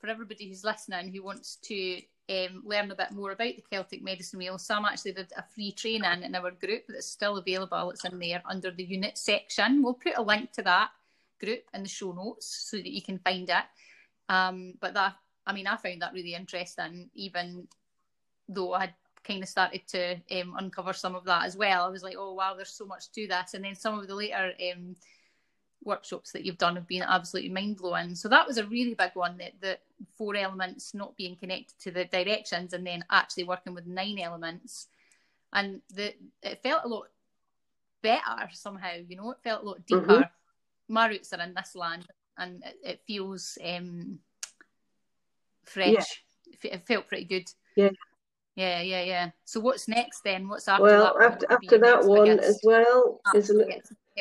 for 0.00 0.08
everybody 0.08 0.48
who's 0.48 0.64
listening 0.64 1.12
who 1.12 1.22
wants 1.22 1.58
to 1.64 2.00
um, 2.30 2.62
learn 2.64 2.90
a 2.90 2.94
bit 2.94 3.12
more 3.12 3.32
about 3.32 3.54
the 3.54 3.64
Celtic 3.70 4.02
medicine 4.02 4.38
wheel. 4.38 4.58
Sam 4.58 4.84
actually 4.84 5.12
did 5.12 5.32
a 5.36 5.44
free 5.54 5.72
training 5.72 6.22
in 6.22 6.34
our 6.34 6.50
group 6.50 6.84
that's 6.88 7.06
still 7.06 7.36
available. 7.36 7.90
It's 7.90 8.04
in 8.04 8.18
there 8.18 8.42
under 8.48 8.70
the 8.70 8.84
unit 8.84 9.18
section. 9.18 9.82
We'll 9.82 9.94
put 9.94 10.16
a 10.16 10.22
link 10.22 10.52
to 10.52 10.62
that 10.62 10.90
group 11.42 11.64
in 11.74 11.82
the 11.82 11.88
show 11.88 12.12
notes 12.12 12.68
so 12.70 12.78
that 12.78 12.90
you 12.90 13.02
can 13.02 13.18
find 13.18 13.48
it. 13.48 13.64
Um, 14.28 14.74
but 14.80 14.94
that, 14.94 15.14
I 15.46 15.52
mean, 15.52 15.66
I 15.66 15.76
found 15.76 16.00
that 16.02 16.14
really 16.14 16.34
interesting, 16.34 17.10
even 17.14 17.68
though 18.48 18.72
I 18.72 18.80
had 18.80 18.94
kind 19.22 19.42
of 19.42 19.48
started 19.48 19.86
to 19.88 20.14
um, 20.40 20.54
uncover 20.58 20.92
some 20.92 21.14
of 21.14 21.24
that 21.24 21.44
as 21.44 21.56
well. 21.56 21.84
I 21.84 21.88
was 21.88 22.02
like, 22.02 22.16
oh 22.18 22.34
wow, 22.34 22.54
there's 22.54 22.70
so 22.70 22.86
much 22.86 23.10
to 23.12 23.26
this. 23.26 23.54
And 23.54 23.64
then 23.64 23.74
some 23.74 23.98
of 23.98 24.06
the 24.06 24.14
later 24.14 24.52
um, 24.72 24.96
workshops 25.84 26.32
that 26.32 26.44
you've 26.44 26.58
done 26.58 26.76
have 26.76 26.86
been 26.86 27.02
absolutely 27.02 27.50
mind 27.50 27.76
blowing. 27.76 28.14
So 28.14 28.28
that 28.28 28.46
was 28.46 28.58
a 28.58 28.66
really 28.66 28.94
big 28.94 29.12
one 29.14 29.36
that 29.38 29.52
the 29.60 29.78
four 30.16 30.36
elements 30.36 30.94
not 30.94 31.16
being 31.16 31.36
connected 31.36 31.78
to 31.80 31.90
the 31.90 32.04
directions 32.04 32.72
and 32.72 32.86
then 32.86 33.04
actually 33.10 33.44
working 33.44 33.74
with 33.74 33.86
nine 33.86 34.18
elements. 34.18 34.88
And 35.52 35.80
the 35.94 36.14
it 36.42 36.62
felt 36.62 36.84
a 36.84 36.88
lot 36.88 37.08
better 38.02 38.48
somehow, 38.52 38.96
you 39.08 39.16
know, 39.16 39.30
it 39.30 39.38
felt 39.42 39.62
a 39.62 39.66
lot 39.66 39.86
deeper. 39.86 40.06
Mm-hmm. 40.06 40.92
My 40.92 41.06
roots 41.06 41.32
are 41.32 41.40
in 41.40 41.54
this 41.54 41.74
land 41.74 42.06
and 42.36 42.62
it, 42.64 42.76
it 42.82 43.00
feels 43.06 43.56
um, 43.64 44.18
fresh. 45.64 46.22
Yeah. 46.62 46.72
It 46.72 46.86
felt 46.86 47.08
pretty 47.08 47.24
good. 47.24 47.50
Yeah. 47.76 47.90
Yeah, 48.56 48.82
yeah, 48.82 49.02
yeah. 49.02 49.30
So 49.44 49.58
what's 49.58 49.88
next 49.88 50.22
then? 50.22 50.48
What's 50.48 50.68
after 50.68 50.84
well, 50.84 51.16
that? 51.18 51.32
after 51.32 51.46
after 51.50 51.78
that 51.78 52.04
one 52.04 52.38
as 52.38 52.60
well 52.62 53.20
is 53.34 53.50
an, 53.50 53.64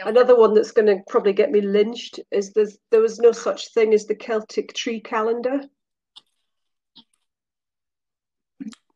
another 0.04 0.36
one 0.36 0.56
that's 0.56 0.72
going 0.72 0.88
to 0.88 1.04
probably 1.08 1.34
get 1.34 1.52
me 1.52 1.62
lynched. 1.62 2.20
Is 2.32 2.52
there's 2.52 2.78
there 2.90 3.02
was 3.02 3.20
no 3.20 3.32
such 3.32 3.74
thing 3.74 3.94
as 3.94 4.06
the 4.06 4.16
Celtic 4.16 4.74
tree 4.74 5.00
calendar. 5.00 5.62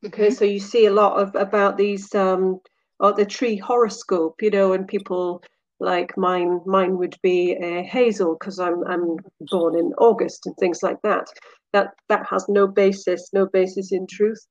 Okay, 0.06 0.28
mm-hmm. 0.28 0.34
so 0.34 0.46
you 0.46 0.60
see 0.60 0.88
a 0.88 0.94
lot 0.94 1.20
of 1.20 1.36
about 1.36 1.78
these 1.78 2.14
um 2.16 2.60
or 3.00 3.14
the 3.14 3.26
tree 3.26 3.58
horoscope, 3.58 4.42
you 4.42 4.50
know, 4.50 4.74
and 4.74 4.88
people 4.88 5.44
like 5.80 6.18
mine 6.18 6.62
mine 6.66 6.98
would 6.98 7.16
be 7.22 7.52
a 7.54 7.84
hazel 7.84 8.36
because 8.40 8.60
I'm 8.60 8.84
I'm 8.88 9.18
born 9.52 9.78
in 9.78 9.94
August 10.00 10.48
and 10.48 10.56
things 10.58 10.82
like 10.82 11.02
that. 11.04 11.28
That 11.74 11.94
that 12.10 12.26
has 12.26 12.50
no 12.50 12.66
basis, 12.66 13.30
no 13.34 13.46
basis 13.46 13.92
in 13.92 14.08
truth. 14.08 14.44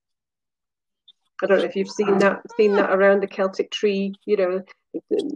I 1.43 1.47
don't 1.47 1.59
know 1.59 1.65
if 1.65 1.77
you've 1.77 1.91
seen 1.91 2.19
that 2.19 2.41
seen 2.57 2.73
that 2.77 2.91
around 2.91 3.23
the 3.23 3.27
Celtic 3.27 3.71
tree. 3.71 4.15
You 4.25 4.37
know, 4.37 4.63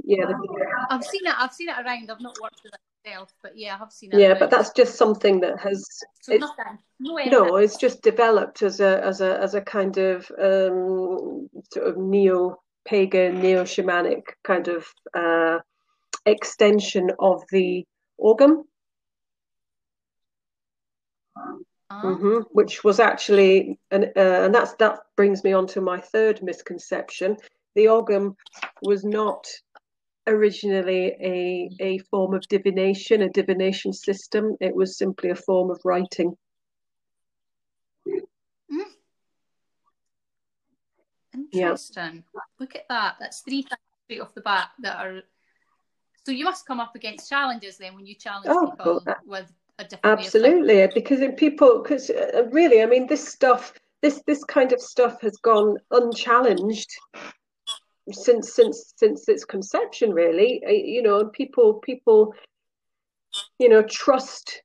yeah. 0.04 0.32
I've 0.88 1.04
seen 1.04 1.26
it. 1.26 1.34
I've 1.36 1.52
seen 1.52 1.68
it 1.68 1.76
around. 1.78 2.10
I've 2.10 2.20
not 2.20 2.36
worked 2.42 2.60
with 2.64 2.72
it 2.72 2.80
myself, 3.04 3.34
but 3.42 3.56
yeah, 3.56 3.78
I've 3.80 3.92
seen 3.92 4.12
it. 4.12 4.18
Yeah, 4.18 4.28
around. 4.28 4.38
but 4.38 4.50
that's 4.50 4.70
just 4.70 4.96
something 4.96 5.40
that 5.40 5.60
has. 5.60 5.84
So 6.22 6.32
it's, 6.32 6.40
nothing. 6.40 6.78
No, 7.00 7.16
no, 7.24 7.56
it's 7.56 7.76
just 7.76 8.02
developed 8.02 8.62
as 8.62 8.80
a 8.80 9.04
as 9.04 9.20
a 9.20 9.38
as 9.40 9.54
a 9.54 9.60
kind 9.60 9.96
of 9.98 10.30
um, 10.38 11.48
sort 11.72 11.86
of 11.86 11.96
neo 11.98 12.60
pagan, 12.86 13.40
neo 13.40 13.64
shamanic 13.64 14.22
kind 14.44 14.68
of 14.68 14.86
uh, 15.14 15.58
extension 16.26 17.10
of 17.18 17.42
the 17.52 17.84
Ogham. 21.90 22.16
Mm-hmm. 22.16 22.38
Which 22.52 22.84
was 22.84 23.00
actually, 23.00 23.78
and 23.90 24.04
uh, 24.16 24.44
and 24.44 24.54
that's 24.54 24.74
that 24.74 25.00
brings 25.16 25.42
me 25.42 25.52
on 25.52 25.66
to 25.68 25.80
my 25.80 26.00
third 26.00 26.40
misconception. 26.42 27.36
The 27.74 27.88
Ogham 27.88 28.36
was 28.82 29.04
not 29.04 29.46
originally 30.26 31.16
a 31.20 31.70
a 31.80 31.98
form 31.98 32.34
of 32.34 32.46
divination, 32.48 33.22
a 33.22 33.28
divination 33.28 33.92
system. 33.92 34.56
It 34.60 34.74
was 34.74 34.98
simply 34.98 35.30
a 35.30 35.34
form 35.34 35.70
of 35.70 35.80
writing. 35.84 36.36
Mm. 38.06 38.20
Interesting. 41.52 42.24
Yeah. 42.34 42.40
Look 42.58 42.76
at 42.76 42.86
that. 42.88 43.16
That's 43.18 43.40
three 43.40 43.62
things 43.62 43.80
straight 44.04 44.20
off 44.20 44.34
the 44.34 44.40
bat 44.42 44.68
that 44.80 44.96
are. 44.96 45.22
So 46.24 46.32
you 46.32 46.44
must 46.44 46.66
come 46.66 46.80
up 46.80 46.94
against 46.94 47.28
challenges 47.28 47.78
then 47.78 47.94
when 47.94 48.06
you 48.06 48.14
challenge 48.14 48.46
oh, 48.48 48.70
people 48.70 49.02
well, 49.04 49.16
with 49.26 49.52
absolutely 50.04 50.88
because 50.94 51.20
people 51.36 51.82
because 51.82 52.10
uh, 52.10 52.44
really 52.50 52.82
i 52.82 52.86
mean 52.86 53.06
this 53.06 53.26
stuff 53.26 53.72
this 54.02 54.22
this 54.26 54.44
kind 54.44 54.72
of 54.72 54.80
stuff 54.80 55.20
has 55.20 55.36
gone 55.38 55.76
unchallenged 55.90 56.90
since 58.12 58.54
since 58.54 58.92
since 58.96 59.28
its 59.28 59.44
conception 59.44 60.12
really. 60.12 60.62
You 60.66 61.02
know 61.02 61.26
people 61.26 61.74
people 61.74 62.34
you 63.58 63.68
know 63.68 63.82
trust 63.82 64.62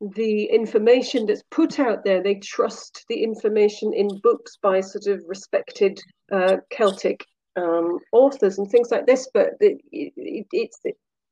the 0.00 0.44
information 0.46 1.26
that's 1.26 1.44
put 1.50 1.78
out 1.78 2.04
there. 2.04 2.22
They 2.22 2.36
trust 2.36 3.04
the 3.08 3.22
information 3.22 3.92
in 3.92 4.20
books 4.20 4.58
by 4.60 4.80
sort 4.80 5.06
of 5.06 5.22
respected 5.28 6.00
uh, 6.32 6.56
celtic 6.70 7.24
um, 7.56 7.98
authors 8.12 8.58
and 8.58 8.68
things 8.70 8.90
like 8.90 9.04
this 9.04 9.28
but 9.34 9.50
it, 9.60 9.78
it, 9.92 10.46
it's 10.52 10.78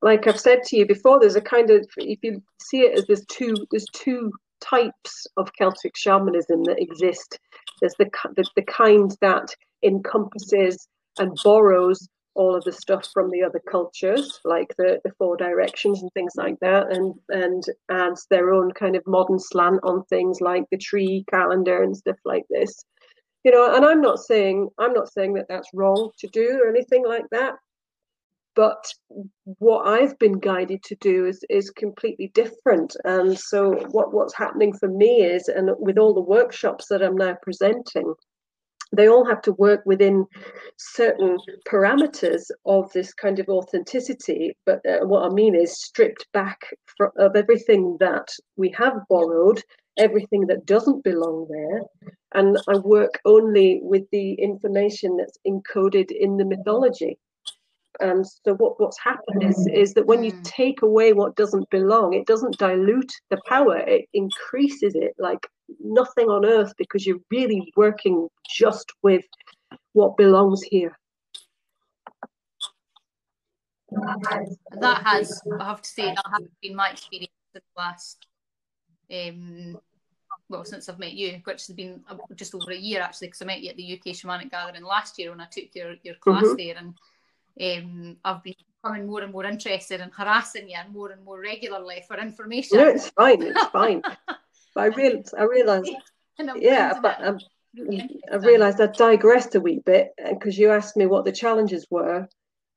like 0.03 0.27
I've 0.27 0.41
said 0.41 0.63
to 0.65 0.77
you 0.77 0.87
before, 0.87 1.21
there's 1.21 1.37
a 1.37 1.41
kind 1.41 1.71
of 1.71 1.87
if 1.97 2.19
you 2.23 2.43
see 2.61 2.81
it 2.81 2.99
as 2.99 3.07
there's 3.07 3.25
two 3.27 3.55
there's 3.71 3.87
two 3.93 4.33
types 4.61 5.27
of 5.37 5.53
Celtic 5.55 5.97
shamanism 5.97 6.65
that 6.65 6.81
exist. 6.81 7.39
There's 7.81 7.95
the 7.99 8.11
the, 8.37 8.45
the 8.57 8.63
kind 8.63 9.15
that 9.21 9.55
encompasses 9.83 10.89
and 11.19 11.37
borrows 11.45 12.09
all 12.35 12.55
of 12.55 12.65
the 12.65 12.73
stuff 12.73 13.07
from 13.13 13.31
the 13.31 13.43
other 13.43 13.61
cultures, 13.71 14.41
like 14.45 14.75
the, 14.79 15.01
the 15.05 15.13
four 15.19 15.37
directions 15.37 16.01
and 16.01 16.11
things 16.13 16.33
like 16.37 16.59
that, 16.61 16.91
and 16.91 17.15
and 17.29 17.63
adds 17.91 18.27
their 18.31 18.53
own 18.53 18.73
kind 18.73 18.97
of 18.97 19.07
modern 19.07 19.39
slant 19.39 19.81
on 19.83 20.05
things 20.05 20.41
like 20.41 20.65
the 20.71 20.79
tree 20.79 21.25
calendar 21.31 21.83
and 21.83 21.97
stuff 21.97 22.19
like 22.25 22.45
this. 22.49 22.85
You 23.45 23.53
know, 23.53 23.75
and 23.75 23.85
I'm 23.85 24.01
not 24.01 24.19
saying 24.21 24.69
I'm 24.79 24.93
not 24.93 25.13
saying 25.13 25.35
that 25.35 25.47
that's 25.49 25.69
wrong 25.75 26.11
to 26.19 26.29
do 26.29 26.61
or 26.63 26.69
anything 26.69 27.05
like 27.07 27.25
that. 27.33 27.55
But 28.57 28.85
what 29.45 29.87
I've 29.87 30.19
been 30.19 30.39
guided 30.39 30.83
to 30.85 30.97
do 30.97 31.27
is 31.27 31.45
is 31.49 31.71
completely 31.71 32.33
different. 32.35 32.97
And 33.05 33.39
so 33.39 33.73
what, 33.91 34.13
what's 34.13 34.35
happening 34.35 34.73
for 34.73 34.89
me 34.89 35.23
is, 35.23 35.49
and 35.49 35.71
with 35.79 35.99
all 35.99 36.15
the 36.15 36.21
workshops 36.21 36.87
that 36.89 37.03
I'm 37.03 37.17
now 37.17 37.37
presenting, 37.43 38.13
they 38.93 39.09
all 39.09 39.25
have 39.25 39.41
to 39.43 39.53
work 39.53 39.83
within 39.87 40.27
certain 40.77 41.39
parameters 41.69 42.51
of 42.67 42.93
this 42.93 43.15
kind 43.15 43.39
of 43.39 43.49
authenticity. 43.49 44.57
But 44.67 44.81
uh, 44.85 45.07
what 45.07 45.25
I 45.25 45.33
mean 45.33 45.55
is 45.55 45.81
stripped 45.81 46.27
back 46.33 46.59
for, 46.97 47.13
of 47.17 47.37
everything 47.37 47.97
that 48.01 48.29
we 48.57 48.75
have 48.77 48.95
borrowed, 49.09 49.63
everything 49.97 50.47
that 50.49 50.67
doesn't 50.67 51.05
belong 51.05 51.47
there. 51.49 51.83
And 52.35 52.59
I 52.69 52.79
work 52.79 53.21
only 53.25 53.81
with 53.83 54.05
the 54.11 54.33
information 54.35 55.17
that's 55.17 55.39
encoded 55.47 56.11
in 56.11 56.37
the 56.37 56.45
mythology. 56.45 57.17
And 58.01 58.27
so 58.27 58.55
what, 58.55 58.81
what's 58.81 58.99
happened 58.99 59.43
is 59.43 59.67
is 59.73 59.95
that 59.95 60.07
when 60.07 60.25
you 60.25 60.33
hmm. 60.33 60.43
take 60.43 60.83
away 60.83 61.13
what 61.13 61.37
doesn't 61.37 61.69
belong, 61.71 62.15
it 62.15 62.27
doesn't 62.27 62.59
dilute 62.59 63.13
the 63.31 63.41
power, 63.47 63.77
it 63.79 64.07
increases 64.15 64.95
it 64.95 65.13
like 65.19 65.47
nothing 65.79 66.29
on 66.29 66.45
earth 66.45 66.73
because 66.79 67.07
you're 67.07 67.21
really 67.31 67.73
working 67.77 68.29
just 68.49 68.93
with 69.03 69.25
what 69.93 70.17
belongs 70.17 70.63
here. 70.63 70.97
That 73.91 75.03
has, 75.05 75.41
I 75.59 75.65
have 75.65 75.83
to 75.83 75.89
say, 75.89 76.07
that 76.07 76.25
has 76.33 76.49
been 76.63 76.77
my 76.77 76.91
experience 76.91 77.33
in 77.55 77.61
the 77.61 77.81
last, 77.81 78.27
um, 79.13 79.79
well, 80.49 80.65
since 80.65 80.89
I've 80.89 80.99
met 80.99 81.13
you, 81.13 81.41
which 81.45 81.67
has 81.67 81.75
been 81.75 82.03
just 82.37 82.55
over 82.55 82.71
a 82.71 82.77
year 82.77 83.01
actually, 83.01 83.29
because 83.29 83.43
I 83.43 83.47
met 83.47 83.63
you 83.63 83.71
at 83.71 83.77
the 83.77 83.95
UK 83.95 84.15
Shamanic 84.15 84.51
Gathering 84.51 84.85
last 84.85 85.19
year 85.19 85.31
when 85.31 85.41
I 85.41 85.47
took 85.47 85.75
your, 85.75 85.95
your 86.03 86.15
class 86.17 86.45
mm-hmm. 86.45 86.57
there. 86.57 86.77
And 86.77 86.95
um, 87.61 88.17
I've 88.25 88.43
been 88.43 88.55
becoming 88.83 89.07
more 89.07 89.23
and 89.23 89.33
more 89.33 89.45
interested 89.45 90.01
in 90.01 90.11
harassing 90.11 90.69
you 90.69 90.77
more 90.93 91.11
and 91.11 91.25
more 91.25 91.41
regularly 91.41 92.03
for 92.07 92.19
information. 92.19 92.79
No, 92.79 92.89
it's 92.89 93.11
fine. 93.11 93.43
It's 93.43 93.65
fine. 93.67 94.03
but 94.75 94.81
I 94.81 94.87
real 94.87 95.23
I 95.39 95.45
realised, 95.45 95.91
yeah, 96.57 96.99
but 97.01 97.17
um, 97.23 97.39
I 98.33 98.37
realised 98.37 98.81
I 98.81 98.87
digressed 98.87 99.55
a 99.55 99.61
wee 99.61 99.81
bit 99.85 100.13
because 100.17 100.59
uh, 100.59 100.63
you 100.63 100.71
asked 100.71 100.97
me 100.97 101.07
what 101.07 101.25
the 101.25 101.33
challenges 101.33 101.87
were, 101.91 102.29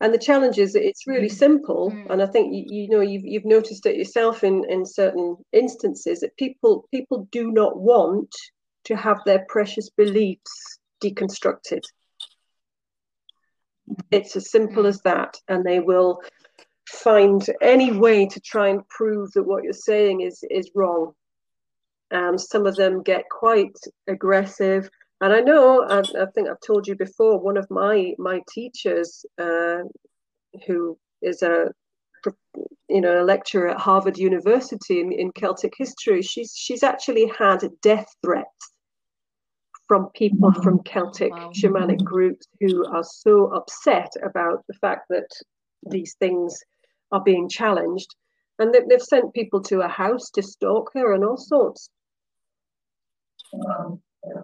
and 0.02 0.14
the 0.14 0.20
challenges 0.20 0.76
it's 0.76 1.08
really 1.08 1.30
mm. 1.30 1.38
simple. 1.38 1.92
Mm. 1.92 2.10
And 2.10 2.22
I 2.22 2.26
think 2.26 2.54
you, 2.54 2.66
you 2.68 2.90
know 2.90 3.02
you've 3.02 3.26
you've 3.26 3.46
noticed 3.46 3.86
it 3.86 3.96
yourself 3.96 4.44
in 4.44 4.64
in 4.70 4.86
certain 4.86 5.38
instances 5.52 6.20
that 6.20 6.38
people 6.38 6.88
people 6.92 7.28
do 7.32 7.52
not 7.52 7.80
want 7.80 8.34
to 8.86 8.96
have 8.96 9.20
their 9.26 9.46
precious 9.48 9.90
beliefs 9.90 10.80
deconstructed. 11.02 11.82
It's 14.12 14.36
as 14.36 14.52
simple 14.52 14.86
as 14.86 15.02
that. 15.02 15.36
And 15.48 15.64
they 15.64 15.80
will 15.80 16.22
find 16.88 17.46
any 17.62 17.92
way 17.92 18.26
to 18.28 18.40
try 18.40 18.70
and 18.70 18.88
prove 18.90 19.32
that 19.34 19.44
what 19.44 19.64
you're 19.64 19.74
saying 19.74 20.22
is, 20.22 20.44
is 20.50 20.72
wrong. 20.76 21.14
And 22.12 22.40
some 22.40 22.66
of 22.68 22.76
them 22.76 23.02
get 23.02 23.30
quite 23.30 23.76
aggressive. 24.08 24.90
And 25.22 25.34
I 25.34 25.40
know, 25.40 25.84
I, 25.88 26.00
I 26.00 26.26
think 26.34 26.50
I've 26.50 26.60
told 26.66 26.88
you 26.88 26.96
before, 26.96 27.40
one 27.40 27.58
of 27.58 27.70
my, 27.70 28.14
my 28.18 28.42
teachers, 28.50 29.26
uh, 29.42 29.80
who 30.68 30.98
is 31.22 31.42
a 31.42 31.72
you 32.90 33.02
know 33.02 33.22
a 33.22 33.26
lecturer 33.26 33.70
at 33.70 33.80
Harvard 33.80 34.18
University 34.18 35.02
in, 35.02 35.12
in 35.12 35.32
Celtic 35.32 35.74
history, 35.78 36.22
she's 36.22 36.54
she's 36.56 36.84
actually 36.84 37.32
had 37.38 37.68
death 37.82 38.08
threats 38.24 38.73
from 39.94 40.10
people 40.16 40.52
from 40.64 40.80
Celtic 40.80 41.32
wow. 41.32 41.52
shamanic 41.54 42.04
groups 42.04 42.48
who 42.60 42.84
are 42.88 43.04
so 43.04 43.46
upset 43.54 44.12
about 44.24 44.66
the 44.66 44.74
fact 44.74 45.08
that 45.10 45.30
these 45.88 46.16
things 46.16 46.60
are 47.12 47.22
being 47.22 47.48
challenged. 47.48 48.16
And 48.58 48.74
they've 48.74 49.00
sent 49.00 49.36
people 49.36 49.62
to 49.66 49.82
a 49.82 49.88
house 49.88 50.32
to 50.32 50.42
stalk 50.42 50.90
her 50.96 51.14
and 51.14 51.24
all 51.24 51.38
sorts. 51.38 51.92
Wow. 53.54 54.00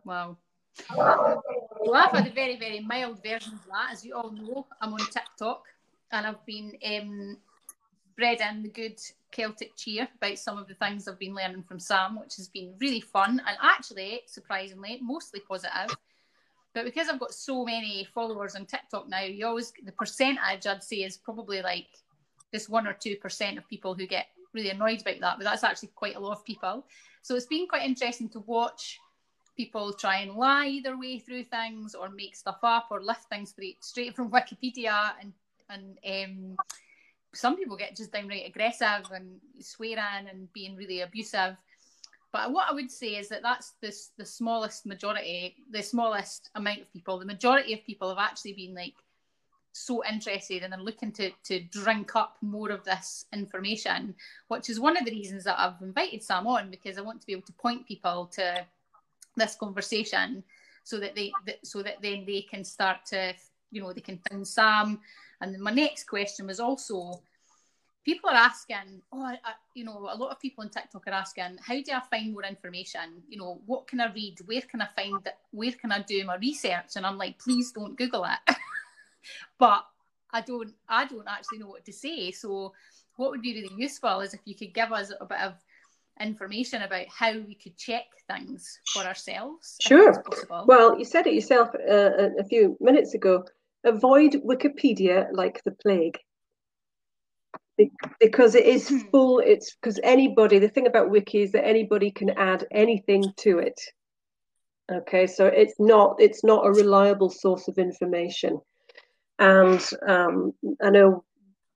Well, 0.06 0.38
I've 1.96 2.12
had 2.12 2.28
a 2.28 2.32
very, 2.32 2.60
very 2.60 2.82
mild 2.82 3.24
version 3.24 3.54
of 3.54 3.66
that. 3.72 3.94
As 3.94 4.06
you 4.06 4.14
all 4.14 4.32
know, 4.32 4.68
I'm 4.80 4.94
on 4.94 5.00
TikTok 5.00 5.64
and 6.12 6.28
I've 6.28 6.46
been 6.46 6.78
um, 6.86 7.38
spread 8.12 8.40
in 8.52 8.62
the 8.62 8.70
good 8.70 9.00
Celtic 9.32 9.76
cheer 9.76 10.08
about 10.16 10.38
some 10.38 10.58
of 10.58 10.68
the 10.68 10.74
things 10.74 11.08
I've 11.08 11.20
been 11.20 11.36
learning 11.36 11.64
from 11.64 11.80
Sam, 11.80 12.20
which 12.20 12.36
has 12.38 12.48
been 12.48 12.74
really 12.80 13.02
fun 13.02 13.42
and 13.46 13.58
actually, 13.62 14.22
surprisingly, 14.26 15.00
mostly 15.02 15.42
positive. 15.42 15.96
But 16.74 16.86
because 16.86 17.10
I've 17.10 17.20
got 17.20 17.34
so 17.34 17.66
many 17.66 18.08
followers 18.14 18.56
on 18.56 18.66
TikTok 18.66 19.10
now, 19.10 19.22
you 19.22 19.46
always 19.46 19.74
the 19.84 19.92
percentage 19.92 20.68
I'd 20.68 20.84
say 20.84 20.98
is 20.98 21.18
probably 21.18 21.62
like 21.62 21.88
just 22.54 22.70
one 22.70 22.88
or 22.88 22.94
two 22.94 23.16
percent 23.16 23.58
of 23.58 23.68
people 23.68 23.94
who 23.94 24.06
get 24.06 24.28
really 24.54 24.70
annoyed 24.70 25.02
about 25.02 25.20
that, 25.22 25.38
but 25.38 25.44
that's 25.44 25.64
actually 25.64 25.90
quite 25.96 26.16
a 26.16 26.20
lot 26.20 26.34
of 26.38 26.46
people. 26.46 26.86
So 27.22 27.36
it's 27.36 27.46
been 27.46 27.68
quite 27.68 27.86
interesting 27.86 28.30
to 28.30 28.40
watch 28.42 29.00
people 29.58 29.92
try 29.92 30.20
and 30.20 30.36
lie 30.36 30.80
their 30.84 30.98
way 30.98 31.20
through 31.20 31.44
things 31.44 31.94
or 31.94 32.10
make 32.10 32.36
stuff 32.36 32.60
up 32.64 32.88
or 32.92 33.02
lift 33.02 33.28
things 33.30 33.50
straight, 33.50 33.84
straight 33.84 34.16
from 34.16 34.32
Wikipedia 34.32 35.12
and 35.22 35.34
and 35.70 35.98
um, 36.08 36.58
some 37.34 37.56
people 37.56 37.78
get 37.78 37.96
just 37.96 38.12
downright 38.12 38.48
aggressive 38.48 39.12
and 39.14 39.40
swearing 39.60 40.28
and 40.30 40.52
being 40.54 40.76
really 40.76 41.02
abusive. 41.02 41.58
But 42.32 42.52
what 42.52 42.70
I 42.70 42.74
would 42.74 42.92
say 42.92 43.16
is 43.16 43.30
that 43.30 43.42
that's 43.42 43.74
this 43.82 44.12
the 44.18 44.26
smallest 44.26 44.86
majority, 44.86 45.56
the 45.72 45.82
smallest 45.82 46.50
amount 46.56 46.82
of 46.82 46.94
people. 46.94 47.18
The 47.18 47.26
majority 47.26 47.74
of 47.74 47.84
people 47.86 48.10
have 48.10 48.20
actually 48.20 48.54
been 48.54 48.76
like 48.76 48.94
so 49.72 50.04
interested 50.06 50.64
and 50.64 50.74
are 50.74 50.82
looking 50.82 51.12
to 51.14 51.32
to 51.46 51.60
drink 51.60 52.16
up 52.16 52.38
more 52.42 52.70
of 52.70 52.84
this 52.84 53.26
information, 53.34 54.16
which 54.48 54.70
is 54.70 54.80
one 54.80 54.98
of 54.98 55.06
the 55.06 55.12
reasons 55.12 55.44
that 55.46 55.60
I've 55.60 55.82
invited 55.82 56.24
Sam 56.24 56.48
on 56.48 56.70
because 56.70 56.98
I 56.98 57.02
want 57.02 57.22
to 57.22 57.28
be 57.28 57.34
able 57.34 57.48
to 57.48 57.54
point 57.54 57.88
people 57.88 58.28
to 58.34 58.66
this 59.36 59.56
conversation 59.56 60.44
so 60.84 61.00
that 61.00 61.16
they 61.16 61.32
that, 61.46 61.66
so 61.66 61.82
that 61.82 62.02
then 62.02 62.26
they 62.26 62.42
can 62.42 62.64
start 62.64 63.06
to 63.08 63.34
you 63.72 63.82
know 63.82 63.94
they 63.94 64.02
can 64.02 64.20
find 64.30 64.48
Sam. 64.48 65.00
And 65.42 65.58
my 65.60 65.72
next 65.72 66.06
question 66.06 66.48
was 66.48 66.60
also 66.60 67.22
people 68.06 68.30
are 68.30 68.36
asking, 68.36 69.02
oh, 69.12 69.24
I, 69.24 69.38
you 69.74 69.84
know, 69.84 70.00
a 70.00 70.18
lot 70.18 70.32
of 70.32 70.40
people 70.40 70.64
on 70.64 70.70
TikTok 70.70 71.08
are 71.08 71.14
asking, 71.14 71.58
how 71.62 71.76
do 71.76 71.92
I 71.94 72.02
find 72.10 72.34
more 72.34 72.44
information? 72.44 73.24
You 73.28 73.38
know, 73.38 73.62
what 73.66 73.88
can 73.88 74.00
I 74.00 74.12
read? 74.12 74.40
Where 74.46 74.62
can 74.62 74.82
I 74.82 74.88
find 74.96 75.26
it? 75.26 75.36
Where 75.52 75.72
can 75.72 75.92
I 75.92 76.02
do 76.02 76.24
my 76.26 76.38
research? 76.38 76.96
And 76.96 77.06
I'm 77.06 77.18
like, 77.18 77.40
please 77.40 77.72
don't 77.72 77.98
Google 77.98 78.26
it. 78.26 78.56
but 79.60 79.86
I 80.32 80.42
don't, 80.42 80.74
I 80.88 81.06
don't 81.06 81.28
actually 81.28 81.60
know 81.60 81.68
what 81.68 81.86
to 81.86 81.94
say. 81.94 82.32
So, 82.32 82.74
what 83.16 83.32
would 83.32 83.42
be 83.42 83.54
really 83.54 83.76
useful 83.78 84.22
is 84.22 84.34
if 84.34 84.40
you 84.46 84.56
could 84.56 84.74
give 84.74 84.94
us 84.94 85.12
a 85.20 85.26
bit 85.26 85.42
of 85.42 85.54
information 86.22 86.82
about 86.82 87.06
how 87.10 87.34
we 87.34 87.56
could 87.56 87.78
check 87.78 88.06
things 88.30 88.80
for 88.94 89.04
ourselves. 89.04 89.78
Sure. 89.82 90.24
Well, 90.66 90.98
you 90.98 91.06
said 91.06 91.28
it 91.28 91.34
yourself 91.34 91.70
uh, 91.76 92.30
a 92.40 92.44
few 92.44 92.78
minutes 92.80 93.14
ago. 93.14 93.46
Avoid 93.84 94.34
Wikipedia 94.46 95.28
like 95.32 95.62
the 95.64 95.72
plague. 95.72 96.18
Because 98.20 98.56
it 98.56 98.66
is 98.66 98.90
hmm. 98.90 99.00
full 99.10 99.40
it's 99.40 99.74
because 99.76 100.00
anybody 100.04 100.60
the 100.60 100.68
thing 100.68 100.86
about 100.86 101.10
wiki 101.10 101.44
is 101.44 101.54
that 101.54 101.66
anybody 101.66 102.12
can 102.12 102.32
add 102.32 102.68
anything 102.72 103.24
to 103.38 103.60
it. 103.60 103.80
Okay 104.92 105.28
so 105.28 105.46
it's 105.46 105.76
not 105.80 106.18
it's 106.20 106.44
not 106.44 106.66
a 106.66 106.72
reliable 106.72 107.30
source 107.30 107.70
of 107.70 107.78
information. 107.78 108.60
And 109.38 109.82
um, 110.06 110.52
i 110.84 110.90
know 110.90 111.24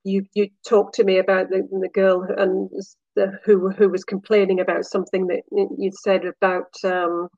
you 0.04 0.26
you 0.34 0.50
talked 0.68 0.96
to 0.96 1.04
me 1.04 1.18
about 1.18 1.50
the, 1.50 1.68
the 1.82 1.90
girl 1.90 2.28
and 2.38 2.70
the, 3.16 3.40
who 3.46 3.70
who 3.70 3.90
was 3.90 4.04
complaining 4.04 4.60
about 4.60 4.86
something 4.86 5.28
that 5.28 5.44
you 5.52 5.92
said 5.94 6.26
about 6.26 6.74
um, 6.84 7.30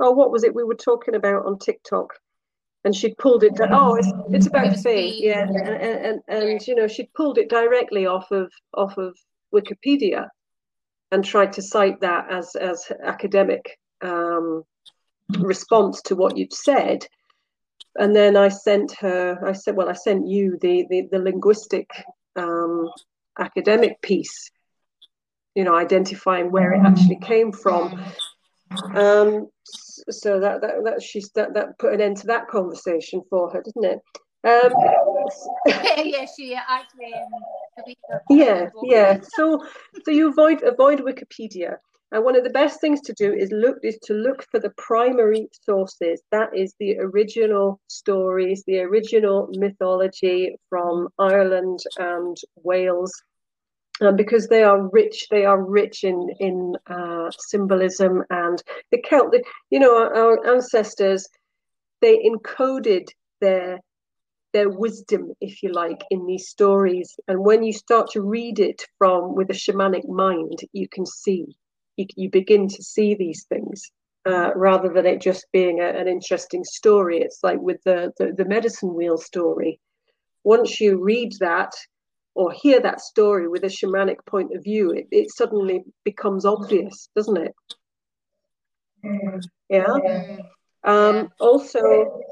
oh 0.00 0.10
what 0.10 0.30
was 0.30 0.44
it 0.44 0.54
we 0.54 0.64
were 0.64 0.74
talking 0.74 1.14
about 1.14 1.46
on 1.46 1.58
tiktok 1.58 2.14
and 2.84 2.94
she'd 2.94 3.16
pulled 3.18 3.44
it. 3.44 3.52
oh, 3.70 3.94
it's, 3.96 4.10
it's 4.30 4.46
about 4.46 4.76
faith, 4.76 5.16
yeah, 5.18 5.42
and, 5.42 5.56
and, 5.56 6.04
and, 6.04 6.22
and 6.28 6.66
you 6.66 6.74
know 6.74 6.88
she'd 6.88 7.12
pulled 7.12 7.38
it 7.38 7.50
directly 7.50 8.06
off 8.06 8.30
of 8.30 8.52
off 8.74 8.96
of 8.96 9.16
Wikipedia, 9.54 10.28
and 11.12 11.24
tried 11.24 11.52
to 11.54 11.62
cite 11.62 12.00
that 12.00 12.30
as 12.30 12.56
as 12.56 12.90
academic 13.04 13.78
um, 14.02 14.64
response 15.38 16.02
to 16.02 16.16
what 16.16 16.36
you'd 16.36 16.52
said. 16.52 17.06
And 17.96 18.14
then 18.14 18.36
I 18.36 18.48
sent 18.48 18.92
her. 19.00 19.38
I 19.44 19.52
said, 19.52 19.76
well, 19.76 19.88
I 19.88 19.94
sent 19.94 20.26
you 20.26 20.58
the 20.60 20.86
the, 20.88 21.08
the 21.10 21.18
linguistic 21.18 21.90
um, 22.36 22.90
academic 23.38 24.00
piece. 24.00 24.50
You 25.54 25.64
know, 25.64 25.74
identifying 25.74 26.50
where 26.50 26.72
it 26.72 26.80
actually 26.80 27.18
came 27.20 27.52
from. 27.52 28.00
Um, 28.94 29.48
so 30.10 30.40
that 30.40 30.60
that 30.60 30.84
that 30.84 31.02
she's 31.02 31.30
that 31.30 31.54
that 31.54 31.78
put 31.78 31.92
an 31.92 32.00
end 32.00 32.16
to 32.18 32.26
that 32.26 32.48
conversation 32.48 33.22
for 33.30 33.50
her, 33.50 33.62
didn't 33.62 33.84
it? 33.84 34.00
Um, 34.42 34.72
yeah, 35.66 36.26
she 36.36 36.54
actually. 36.54 37.12
Um, 37.14 38.20
yeah, 38.30 38.70
yeah. 38.82 39.18
So, 39.36 39.62
so 40.04 40.10
you 40.10 40.30
avoid 40.30 40.62
avoid 40.62 41.00
Wikipedia, 41.00 41.76
and 42.12 42.24
one 42.24 42.36
of 42.36 42.44
the 42.44 42.50
best 42.50 42.80
things 42.80 43.00
to 43.02 43.12
do 43.12 43.32
is 43.32 43.52
look 43.52 43.78
is 43.82 43.98
to 44.04 44.14
look 44.14 44.46
for 44.50 44.58
the 44.58 44.72
primary 44.78 45.48
sources. 45.52 46.22
That 46.32 46.56
is 46.56 46.74
the 46.80 46.98
original 46.98 47.80
stories, 47.88 48.64
the 48.66 48.80
original 48.80 49.48
mythology 49.52 50.56
from 50.70 51.08
Ireland 51.18 51.80
and 51.98 52.36
Wales 52.56 53.12
um, 54.00 54.16
because 54.16 54.48
they 54.48 54.62
are 54.62 54.88
rich. 54.88 55.26
They 55.30 55.44
are 55.44 55.62
rich 55.62 56.04
in 56.04 56.28
in 56.40 56.76
uh, 56.86 57.30
symbolism 57.38 58.24
and 58.30 58.62
the 58.90 59.00
Celtic. 59.02 59.44
You 59.70 59.80
know, 59.80 59.96
our, 59.96 60.14
our, 60.14 60.54
ancestors 60.54 61.28
they 62.00 62.18
encoded 62.18 63.08
their 63.40 63.80
their 64.52 64.70
wisdom, 64.70 65.32
if 65.40 65.62
you 65.62 65.72
like, 65.72 66.02
in 66.10 66.26
these 66.26 66.48
stories. 66.48 67.14
And 67.28 67.44
when 67.44 67.62
you 67.62 67.72
start 67.72 68.10
to 68.12 68.22
read 68.22 68.58
it 68.58 68.82
from 68.98 69.34
with 69.36 69.50
a 69.50 69.54
shamanic 69.54 70.08
mind, 70.08 70.60
you 70.72 70.88
can 70.88 71.06
see 71.06 71.56
you, 71.96 72.06
you 72.16 72.30
begin 72.30 72.68
to 72.68 72.82
see 72.82 73.14
these 73.14 73.44
things. 73.44 73.90
Uh, 74.26 74.50
rather 74.54 74.90
than 74.90 75.06
it 75.06 75.18
just 75.18 75.46
being 75.50 75.80
a, 75.80 75.84
an 75.84 76.06
interesting 76.06 76.62
story, 76.62 77.20
it's 77.20 77.38
like 77.42 77.58
with 77.58 77.78
the, 77.84 78.12
the 78.18 78.32
the 78.36 78.44
medicine 78.44 78.94
wheel 78.94 79.16
story. 79.16 79.80
Once 80.44 80.80
you 80.80 81.02
read 81.02 81.32
that, 81.40 81.72
or 82.34 82.52
hear 82.52 82.80
that 82.80 83.00
story 83.00 83.48
with 83.48 83.64
a 83.64 83.68
shamanic 83.68 84.24
point 84.26 84.54
of 84.54 84.62
view, 84.62 84.92
it, 84.92 85.08
it 85.10 85.30
suddenly 85.30 85.82
becomes 86.04 86.44
obvious, 86.44 87.08
doesn't 87.14 87.36
it? 87.36 87.54
Yeah. 89.68 89.86
Mm. 89.86 90.38
Um, 90.84 91.16
yeah. 91.16 91.24
Also, 91.38 92.22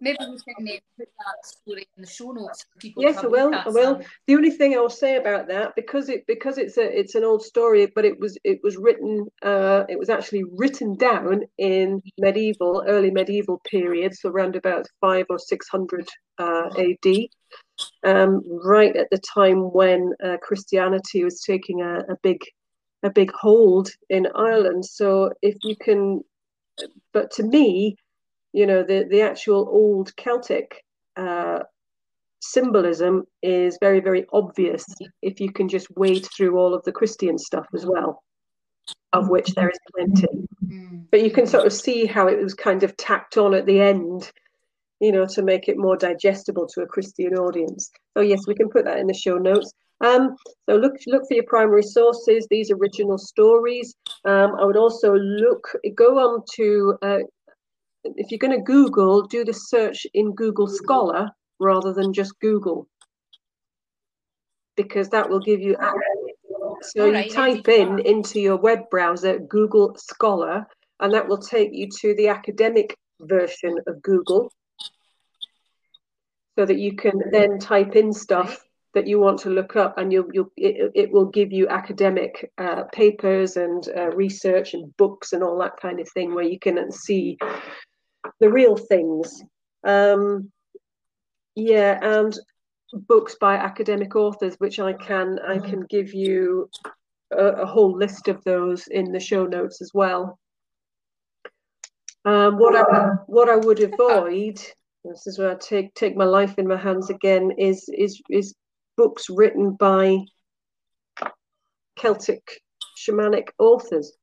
maybe 0.00 0.18
we 0.20 0.54
can 0.54 0.68
uh, 0.68 0.72
put 0.96 1.08
that 1.18 1.46
story 1.46 1.88
in 1.96 2.02
the 2.02 2.08
show 2.08 2.32
notes. 2.32 2.66
yes, 2.82 3.18
I 3.18 3.26
will. 3.26 3.54
I 3.54 3.68
will. 3.68 4.00
The 4.26 4.34
only 4.34 4.50
thing 4.50 4.74
I 4.74 4.78
will 4.78 4.90
say 4.90 5.16
about 5.16 5.48
that, 5.48 5.74
because 5.76 6.08
it 6.08 6.26
because 6.26 6.58
it's 6.58 6.76
a 6.76 6.98
it's 6.98 7.14
an 7.14 7.24
old 7.24 7.42
story, 7.42 7.86
but 7.94 8.04
it 8.04 8.18
was 8.18 8.38
it 8.44 8.60
was 8.62 8.76
written 8.76 9.26
uh, 9.42 9.84
it 9.88 9.98
was 9.98 10.10
actually 10.10 10.44
written 10.52 10.96
down 10.96 11.42
in 11.58 12.02
medieval, 12.18 12.84
early 12.86 13.10
medieval 13.10 13.60
period, 13.70 14.14
so 14.14 14.28
around 14.28 14.56
about 14.56 14.86
five 15.00 15.26
or 15.30 15.38
six 15.38 15.68
hundred 15.68 16.08
uh, 16.38 16.68
A.D 16.76 17.30
um, 18.04 18.42
right 18.64 18.94
at 18.96 19.08
the 19.10 19.18
time 19.18 19.72
when 19.72 20.12
uh, 20.22 20.36
Christianity 20.42 21.24
was 21.24 21.40
taking 21.40 21.82
a, 21.82 22.00
a, 22.10 22.16
big 22.22 22.40
a 23.02 23.10
big 23.10 23.30
hold 23.32 23.90
in 24.08 24.28
Ireland. 24.34 24.84
So 24.84 25.32
if 25.42 25.56
you 25.62 25.76
can, 25.76 26.22
but 27.12 27.30
to 27.32 27.42
me, 27.42 27.96
you 28.52 28.66
know, 28.66 28.82
the 28.82 29.06
the 29.10 29.22
actual 29.22 29.68
old 29.70 30.14
Celtic 30.16 30.84
uh, 31.16 31.60
symbolism 32.40 33.24
is 33.42 33.78
very 33.80 34.00
very 34.00 34.24
obvious 34.32 34.84
if 35.22 35.40
you 35.40 35.52
can 35.52 35.68
just 35.68 35.88
wade 35.96 36.26
through 36.36 36.56
all 36.56 36.74
of 36.74 36.82
the 36.84 36.92
Christian 36.92 37.38
stuff 37.38 37.66
as 37.74 37.84
well, 37.84 38.22
of 39.12 39.28
which 39.28 39.48
there 39.54 39.68
is 39.68 39.78
plenty. 39.94 40.48
Mm. 40.64 41.04
But 41.10 41.22
you 41.22 41.30
can 41.30 41.46
sort 41.46 41.66
of 41.66 41.72
see 41.72 42.06
how 42.06 42.28
it 42.28 42.40
was 42.42 42.54
kind 42.54 42.82
of 42.82 42.96
tacked 42.96 43.36
on 43.36 43.54
at 43.54 43.66
the 43.66 43.80
end 43.80 44.30
you 45.00 45.12
know, 45.12 45.26
to 45.26 45.42
make 45.42 45.68
it 45.68 45.78
more 45.78 45.96
digestible 45.96 46.66
to 46.66 46.82
a 46.82 46.86
Christian 46.86 47.34
audience. 47.34 47.90
So 48.16 48.22
yes, 48.22 48.46
we 48.46 48.54
can 48.54 48.68
put 48.68 48.84
that 48.84 48.98
in 48.98 49.06
the 49.06 49.14
show 49.14 49.36
notes. 49.36 49.72
Um, 50.00 50.36
so 50.68 50.76
look 50.76 50.94
look 51.06 51.22
for 51.26 51.34
your 51.34 51.44
primary 51.44 51.82
sources, 51.82 52.46
these 52.50 52.70
original 52.70 53.18
stories. 53.18 53.94
Um, 54.24 54.54
I 54.60 54.64
would 54.64 54.76
also 54.76 55.14
look 55.14 55.68
go 55.96 56.18
on 56.18 56.42
to 56.54 56.98
uh, 57.02 57.18
if 58.04 58.30
you're 58.30 58.38
going 58.38 58.56
to 58.56 58.64
Google, 58.64 59.22
do 59.22 59.44
the 59.44 59.52
search 59.52 60.06
in 60.14 60.34
Google 60.34 60.68
Scholar 60.68 61.30
rather 61.58 61.92
than 61.92 62.12
just 62.12 62.38
Google, 62.40 62.86
because 64.76 65.08
that 65.10 65.28
will 65.28 65.40
give 65.40 65.60
you. 65.60 65.76
So 66.82 67.10
right, 67.10 67.26
you 67.26 67.32
type 67.32 67.68
in 67.68 67.98
into 68.00 68.40
your 68.40 68.56
web 68.56 68.88
browser 68.90 69.40
Google 69.40 69.96
Scholar, 69.96 70.64
and 71.00 71.12
that 71.12 71.26
will 71.26 71.38
take 71.38 71.70
you 71.72 71.88
to 72.00 72.14
the 72.14 72.28
academic 72.28 72.96
version 73.20 73.76
of 73.88 74.00
Google 74.02 74.52
so 76.58 76.66
that 76.66 76.78
you 76.78 76.96
can 76.96 77.22
then 77.30 77.56
type 77.60 77.94
in 77.94 78.12
stuff 78.12 78.64
that 78.92 79.06
you 79.06 79.20
want 79.20 79.38
to 79.38 79.48
look 79.48 79.76
up 79.76 79.96
and 79.96 80.12
you'll, 80.12 80.26
you'll 80.32 80.50
it, 80.56 80.90
it 80.96 81.12
will 81.12 81.26
give 81.26 81.52
you 81.52 81.68
academic 81.68 82.50
uh, 82.58 82.82
papers 82.92 83.56
and 83.56 83.88
uh, 83.96 84.10
research 84.10 84.74
and 84.74 84.96
books 84.96 85.32
and 85.32 85.44
all 85.44 85.56
that 85.58 85.76
kind 85.80 86.00
of 86.00 86.08
thing 86.08 86.34
where 86.34 86.44
you 86.44 86.58
can 86.58 86.90
see 86.90 87.38
the 88.40 88.50
real 88.50 88.76
things. 88.76 89.40
Um, 89.84 90.50
yeah 91.54 92.00
and 92.02 92.36
books 92.92 93.36
by 93.40 93.54
academic 93.54 94.16
authors, 94.16 94.56
which 94.58 94.80
I 94.80 94.94
can 94.94 95.38
I 95.46 95.60
can 95.60 95.82
give 95.88 96.12
you 96.12 96.68
a, 97.30 97.44
a 97.44 97.66
whole 97.66 97.96
list 97.96 98.26
of 98.26 98.42
those 98.42 98.88
in 98.88 99.12
the 99.12 99.20
show 99.20 99.46
notes 99.46 99.80
as 99.80 99.92
well. 99.94 100.40
Um, 102.24 102.58
what 102.58 102.74
I 102.74 103.10
what 103.26 103.48
I 103.48 103.56
would 103.56 103.80
avoid, 103.80 104.60
this 105.04 105.26
is 105.26 105.38
where 105.38 105.50
I 105.50 105.54
take 105.54 105.94
take 105.94 106.16
my 106.16 106.24
life 106.24 106.58
in 106.58 106.66
my 106.66 106.76
hands 106.76 107.10
again, 107.10 107.52
is 107.58 107.88
is 107.92 108.20
is 108.30 108.54
books 108.96 109.26
written 109.30 109.74
by 109.74 110.18
Celtic 111.96 112.42
shamanic 112.98 113.48
authors. 113.58 114.16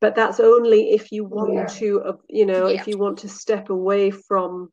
But 0.00 0.14
that's 0.14 0.40
only 0.40 0.90
if 0.90 1.10
you 1.10 1.24
want 1.24 1.54
yeah. 1.54 1.66
to, 1.66 2.02
uh, 2.02 2.12
you 2.28 2.44
know, 2.44 2.68
yeah. 2.68 2.80
if 2.80 2.86
you 2.86 2.98
want 2.98 3.18
to 3.18 3.28
step 3.28 3.70
away 3.70 4.10
from 4.10 4.70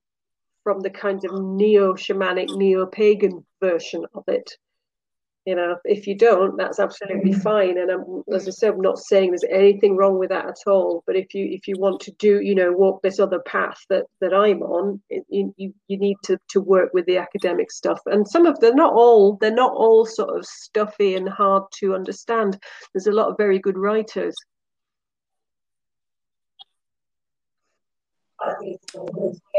from 0.63 0.79
the 0.79 0.89
kind 0.89 1.23
of 1.25 1.31
neo 1.43 1.93
shamanic, 1.93 2.55
neo 2.55 2.85
pagan 2.85 3.45
version 3.61 4.05
of 4.13 4.23
it. 4.27 4.51
You 5.45 5.55
know, 5.55 5.75
if 5.83 6.07
you 6.07 6.15
don't, 6.15 6.55
that's 6.55 6.79
absolutely 6.79 7.31
mm-hmm. 7.31 7.41
fine. 7.41 7.77
And 7.77 7.91
I'm, 7.91 8.23
as 8.33 8.47
I 8.47 8.51
said, 8.51 8.75
I'm 8.75 8.81
not 8.81 8.97
saying 8.97 9.31
there's 9.31 9.43
anything 9.43 9.97
wrong 9.97 10.17
with 10.17 10.29
that 10.29 10.45
at 10.45 10.59
all. 10.67 11.03
But 11.05 11.17
if 11.17 11.33
you 11.33 11.45
if 11.51 11.67
you 11.67 11.75
want 11.77 11.99
to 12.01 12.11
do, 12.13 12.39
you 12.39 12.55
know, 12.55 12.71
walk 12.71 13.01
this 13.01 13.19
other 13.19 13.39
path 13.39 13.77
that 13.89 14.05
that 14.21 14.33
I'm 14.33 14.61
on, 14.61 15.01
it, 15.09 15.25
you 15.29 15.53
you 15.57 15.97
need 15.97 16.15
to 16.23 16.39
to 16.51 16.61
work 16.61 16.93
with 16.93 17.05
the 17.07 17.17
academic 17.17 17.71
stuff. 17.71 17.99
And 18.05 18.25
some 18.25 18.45
of 18.45 18.57
them, 18.61 18.75
not 18.75 18.93
all, 18.93 19.37
they're 19.41 19.51
not 19.51 19.73
all 19.73 20.05
sort 20.05 20.37
of 20.37 20.45
stuffy 20.45 21.15
and 21.15 21.27
hard 21.27 21.63
to 21.79 21.93
understand. 21.93 22.57
There's 22.93 23.07
a 23.07 23.11
lot 23.11 23.29
of 23.29 23.37
very 23.37 23.59
good 23.59 23.77
writers. 23.77 24.35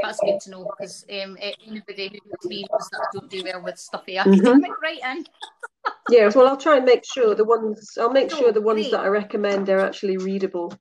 That's 0.03 0.21
good 0.21 0.41
to 0.41 0.51
know 0.51 0.71
because 0.79 1.05
um, 1.11 1.37
anybody 1.41 2.09
who 2.09 2.33
experienced 2.33 2.91
that 2.93 3.09
don't 3.13 3.31
do 3.31 3.43
well 3.45 3.63
with 3.63 3.79
stuffy 3.79 4.15
mm-hmm. 4.15 4.33
academic 4.33 4.71
mm-hmm. 4.71 4.83
writing. 4.83 5.27
Yes, 6.11 6.35
well, 6.35 6.49
I'll 6.49 6.57
try 6.57 6.77
and 6.77 6.85
make 6.85 7.05
sure 7.05 7.35
the 7.35 7.45
ones 7.45 7.97
I'll 7.99 8.11
make 8.11 8.33
oh, 8.33 8.39
sure 8.39 8.53
the 8.53 8.61
ones 8.61 8.83
great. 8.83 8.93
that 8.93 9.01
I 9.01 9.09
recommend 9.09 9.69
are 9.69 9.81
actually 9.81 10.17
readable. 10.17 10.73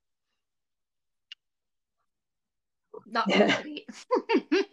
That 3.11 3.27
would 3.27 3.35
yeah. 3.35 3.61
be 3.61 3.85
great. 4.29 4.65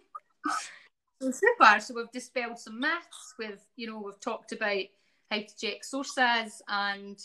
so 1.20 1.30
super. 1.30 1.80
So 1.80 1.94
we've 1.94 2.10
dispelled 2.12 2.58
some 2.58 2.80
myths. 2.80 3.34
We've 3.38 3.60
you 3.76 3.86
know 3.86 4.00
we've 4.04 4.20
talked 4.20 4.52
about 4.52 4.84
how 5.30 5.38
to 5.38 5.56
check 5.58 5.84
sources, 5.84 6.62
and 6.68 7.20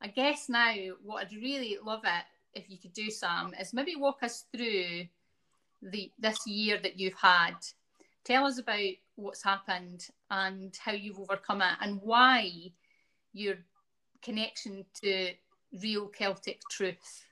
I 0.00 0.08
guess 0.08 0.48
now 0.48 0.74
what 1.02 1.26
I'd 1.26 1.32
really 1.32 1.78
love 1.84 2.02
it 2.04 2.24
if 2.54 2.68
you 2.68 2.78
could 2.78 2.92
do, 2.92 3.10
Sam, 3.10 3.54
is 3.58 3.72
maybe 3.72 3.96
walk 3.96 4.22
us 4.22 4.44
through 4.54 5.06
the 5.82 6.10
this 6.18 6.46
year 6.46 6.78
that 6.82 6.98
you've 6.98 7.18
had. 7.20 7.54
Tell 8.24 8.46
us 8.46 8.58
about 8.58 8.94
what's 9.22 9.42
happened 9.42 10.06
and 10.30 10.74
how 10.82 10.92
you've 10.92 11.18
overcome 11.18 11.62
it 11.62 11.74
and 11.80 12.00
why 12.02 12.50
your 13.32 13.56
connection 14.22 14.84
to 15.02 15.30
real 15.82 16.08
Celtic 16.08 16.60
truth 16.70 17.24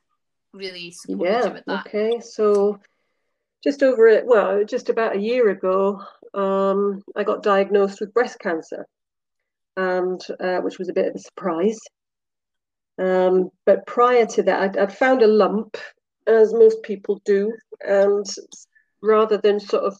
really 0.53 0.90
supported 0.90 1.31
yeah, 1.31 1.46
you 1.46 1.53
with 1.53 1.64
that. 1.66 1.87
Okay, 1.87 2.20
so 2.20 2.81
just 3.62 3.83
over 3.83 4.07
it, 4.09 4.26
well, 4.26 4.64
just 4.64 4.88
about 4.88 5.16
a 5.16 5.20
year 5.20 5.50
ago, 5.50 6.03
um, 6.35 7.03
I 7.16 7.24
got 7.24 7.42
diagnosed 7.42 8.00
with 8.00 8.14
breast 8.14 8.38
cancer, 8.38 8.87
and 9.76 10.20
uh, 10.40 10.59
which 10.61 10.79
was 10.79 10.88
a 10.88 10.94
bit 10.94 11.09
of 11.09 11.14
a 11.14 11.18
surprise. 11.18 11.79
Um, 12.98 13.50
but 13.64 13.87
prior 13.87 14.26
to 14.26 14.42
that, 14.44 14.61
I'd, 14.61 14.76
I'd, 14.76 14.96
found 14.96 15.22
a 15.22 15.26
lump 15.26 15.79
as 16.26 16.53
most 16.53 16.83
people 16.83 17.20
do. 17.24 17.53
And 17.81 18.26
rather 19.03 19.38
than 19.38 19.59
sort 19.59 19.85
of 19.85 19.96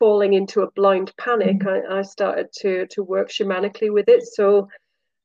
falling 0.00 0.32
into 0.32 0.62
a 0.62 0.70
blind 0.72 1.12
panic, 1.16 1.58
mm-hmm. 1.58 1.92
I, 1.92 1.98
I 1.98 2.02
started 2.02 2.48
to, 2.60 2.86
to 2.88 3.02
work 3.04 3.28
shamanically 3.28 3.92
with 3.92 4.08
it. 4.08 4.24
So 4.24 4.68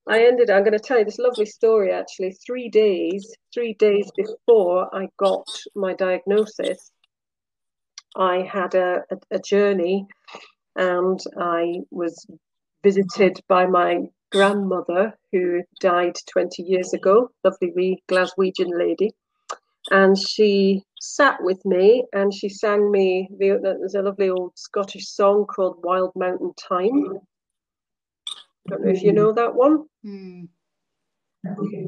I 0.07 0.25
ended, 0.25 0.51
I'm 0.51 0.63
going 0.63 0.77
to 0.77 0.79
tell 0.79 0.99
you 0.99 1.05
this 1.05 1.17
lovely 1.17 1.47
story 1.47 1.91
actually. 1.91 2.33
Three 2.45 2.69
days, 2.69 3.35
three 3.53 3.73
days 3.73 4.11
before 4.15 4.93
I 4.95 5.07
got 5.17 5.47
my 5.73 5.95
diagnosis, 5.95 6.91
I 8.15 8.47
had 8.51 8.75
a, 8.75 9.01
a, 9.09 9.17
a 9.31 9.39
journey 9.39 10.05
and 10.75 11.19
I 11.39 11.79
was 11.89 12.27
visited 12.83 13.39
by 13.47 13.65
my 13.65 14.01
grandmother 14.31 15.17
who 15.31 15.63
died 15.79 16.17
20 16.31 16.61
years 16.61 16.93
ago, 16.93 17.31
lovely 17.43 17.71
wee 17.75 18.03
Glaswegian 18.07 18.77
lady 18.77 19.15
and 19.91 20.17
she 20.17 20.83
sat 21.13 21.37
with 21.41 21.63
me 21.65 22.05
and 22.13 22.33
she 22.33 22.49
sang 22.49 22.91
me 22.91 23.29
the, 23.37 23.59
there's 23.61 23.95
a 23.95 24.01
lovely 24.01 24.29
old 24.29 24.53
Scottish 24.55 25.07
song 25.07 25.45
called 25.45 25.83
Wild 25.83 26.11
Mountain 26.15 26.53
Thyme. 26.59 27.19
Don't 28.67 28.83
know 28.83 28.91
if 28.91 29.03
you 29.03 29.13
know 29.13 29.31
that 29.33 29.55
one. 29.55 29.85
Mm. 30.05 30.47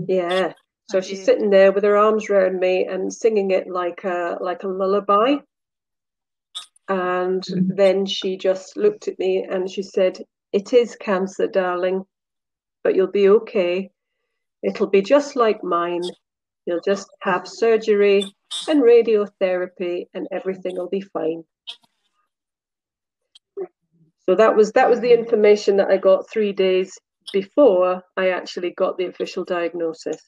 Yeah. 0.07 0.53
So 0.89 1.01
she's 1.01 1.25
sitting 1.25 1.49
there 1.49 1.71
with 1.71 1.83
her 1.83 1.97
arms 1.97 2.29
around 2.29 2.59
me 2.59 2.85
and 2.85 3.11
singing 3.11 3.51
it 3.51 3.67
like 3.67 4.03
a 4.03 4.37
like 4.39 4.63
a 4.63 4.67
lullaby. 4.67 5.37
And 6.87 7.43
mm. 7.43 7.75
then 7.75 8.05
she 8.05 8.37
just 8.37 8.77
looked 8.77 9.07
at 9.07 9.19
me 9.19 9.45
and 9.49 9.69
she 9.69 9.81
said, 9.81 10.19
It 10.53 10.71
is 10.71 10.95
cancer, 10.95 11.47
darling, 11.47 12.05
but 12.83 12.95
you'll 12.95 13.07
be 13.07 13.29
okay. 13.29 13.89
It'll 14.63 14.87
be 14.87 15.01
just 15.01 15.35
like 15.35 15.63
mine. 15.63 16.03
You'll 16.65 16.81
just 16.85 17.09
have 17.21 17.47
surgery 17.47 18.23
and 18.67 18.81
radiotherapy 18.81 20.07
and 20.13 20.27
everything 20.31 20.75
will 20.75 20.89
be 20.89 21.01
fine. 21.01 21.43
So 24.25 24.35
that 24.35 24.55
was 24.55 24.73
that 24.73 24.89
was 24.89 24.99
the 24.99 25.13
information 25.13 25.77
that 25.77 25.89
I 25.89 25.97
got 25.97 26.29
three 26.29 26.51
days 26.51 26.97
before 27.31 28.03
I 28.15 28.29
actually 28.29 28.71
got 28.71 28.97
the 28.97 29.05
official 29.05 29.45
diagnosis. 29.45 30.21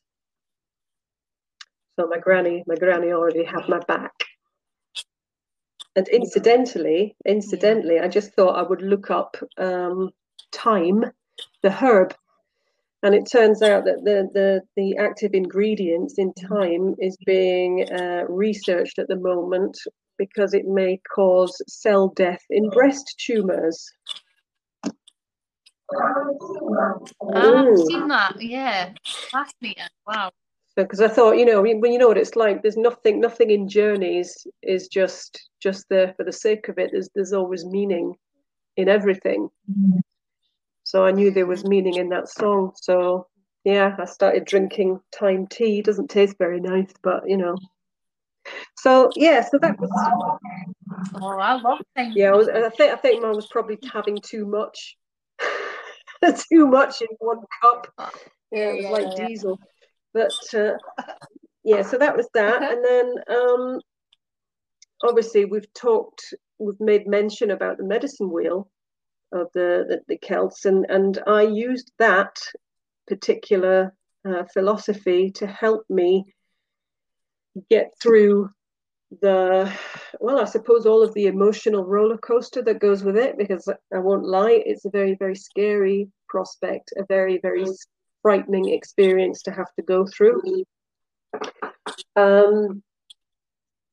So 1.99 2.07
my 2.07 2.17
granny, 2.17 2.63
my 2.65 2.75
granny 2.75 3.11
already 3.11 3.43
had 3.43 3.67
my 3.67 3.79
back. 3.79 4.13
And 5.95 6.07
incidentally, 6.07 7.15
incidentally, 7.25 7.99
I 7.99 8.07
just 8.07 8.33
thought 8.33 8.57
I 8.57 8.61
would 8.61 8.81
look 8.81 9.11
up 9.11 9.35
um, 9.57 10.11
thyme, 10.53 11.03
the 11.61 11.71
herb 11.71 12.15
and 13.03 13.15
it 13.15 13.29
turns 13.31 13.61
out 13.61 13.85
that 13.85 14.03
the, 14.03 14.27
the, 14.33 14.61
the 14.75 14.97
active 14.97 15.31
ingredients 15.33 16.15
in 16.17 16.33
thyme 16.33 16.95
is 16.99 17.17
being 17.25 17.87
uh, 17.91 18.23
researched 18.27 18.99
at 18.99 19.07
the 19.07 19.15
moment 19.15 19.77
because 20.17 20.53
it 20.53 20.65
may 20.65 20.99
cause 21.15 21.61
cell 21.67 22.09
death 22.09 22.41
in 22.49 22.69
breast 22.69 23.15
tumors. 23.25 23.89
Oh, 25.95 27.07
I've 27.33 27.77
seen 27.87 28.07
that. 28.09 28.35
Yeah, 28.39 28.91
fascinating. 29.31 29.83
Wow. 30.05 30.31
Because 30.75 31.01
I 31.01 31.07
thought, 31.07 31.37
you 31.37 31.45
know, 31.45 31.61
when 31.61 31.91
you 31.91 31.97
know 31.97 32.09
what 32.09 32.17
it's 32.17 32.35
like, 32.35 32.61
there's 32.61 32.77
nothing, 32.77 33.19
nothing 33.19 33.49
in 33.49 33.67
journeys 33.67 34.45
is 34.61 34.87
just 34.87 35.49
just 35.61 35.85
there 35.89 36.13
for 36.15 36.23
the 36.23 36.31
sake 36.31 36.69
of 36.69 36.77
it. 36.77 36.91
There's 36.93 37.09
there's 37.15 37.33
always 37.33 37.65
meaning 37.65 38.13
in 38.77 38.87
everything. 38.87 39.49
Mm-hmm. 39.69 39.99
So 40.89 41.05
I 41.05 41.11
knew 41.11 41.29
there 41.29 41.45
was 41.45 41.63
meaning 41.65 41.97
in 41.97 42.09
that 42.09 42.29
song. 42.29 42.71
So 42.73 43.27
yeah, 43.63 43.95
I 43.99 44.05
started 44.05 44.45
drinking 44.45 44.99
thyme 45.15 45.45
tea. 45.45 45.83
Doesn't 45.83 46.09
taste 46.09 46.35
very 46.39 46.59
nice, 46.59 46.91
but 47.03 47.29
you 47.29 47.37
know. 47.37 47.55
So 48.79 49.11
yeah, 49.15 49.47
so 49.47 49.59
that 49.59 49.79
was. 49.79 49.91
Oh, 51.21 51.37
I 51.37 51.61
love 51.61 51.77
thyme. 51.95 52.13
Yeah, 52.15 52.31
I, 52.31 52.35
was, 52.35 52.49
I 52.49 52.69
think 52.69 52.91
I 52.91 52.95
think 52.95 53.21
mine 53.21 53.35
was 53.35 53.45
probably 53.45 53.77
having 53.93 54.17
too 54.17 54.47
much, 54.47 54.97
too 56.51 56.65
much 56.65 57.03
in 57.03 57.07
one 57.19 57.41
cup. 57.61 57.85
Yeah, 58.51 58.69
it 58.69 58.75
was 58.77 58.83
yeah, 58.85 58.89
like 58.89 59.07
yeah. 59.15 59.27
diesel. 59.27 59.59
But 60.15 60.33
uh, 60.55 60.71
yeah, 61.63 61.83
so 61.83 61.99
that 61.99 62.17
was 62.17 62.27
that, 62.33 62.63
and 62.63 62.83
then 62.83 63.13
um, 63.29 63.79
obviously 65.03 65.45
we've 65.45 65.71
talked, 65.75 66.33
we've 66.57 66.79
made 66.79 67.05
mention 67.05 67.51
about 67.51 67.77
the 67.77 67.83
medicine 67.83 68.31
wheel 68.31 68.71
of 69.31 69.47
the, 69.53 69.85
the, 69.87 70.01
the 70.07 70.17
Celts, 70.17 70.65
and, 70.65 70.85
and 70.89 71.21
I 71.27 71.43
used 71.43 71.91
that 71.99 72.39
particular 73.07 73.93
uh, 74.27 74.43
philosophy 74.53 75.31
to 75.31 75.47
help 75.47 75.85
me 75.89 76.25
get 77.69 77.91
through 78.01 78.49
the 79.21 79.73
well 80.19 80.39
i 80.39 80.45
suppose 80.45 80.85
all 80.85 81.01
of 81.01 81.11
the 81.15 81.25
emotional 81.25 81.83
roller 81.83 82.17
coaster 82.17 82.61
that 82.61 82.79
goes 82.79 83.03
with 83.03 83.17
it 83.17 83.39
because 83.39 83.67
i 83.91 83.97
won't 83.97 84.23
lie 84.23 84.61
it's 84.67 84.85
a 84.85 84.89
very 84.91 85.15
very 85.15 85.35
scary 85.35 86.07
prospect 86.27 86.93
a 86.95 87.03
very 87.05 87.39
very 87.39 87.65
frightening 88.21 88.69
experience 88.69 89.43
to 89.43 89.51
have 89.51 89.73
to 89.75 89.81
go 89.81 90.05
through. 90.05 90.41
Um, 92.15 92.83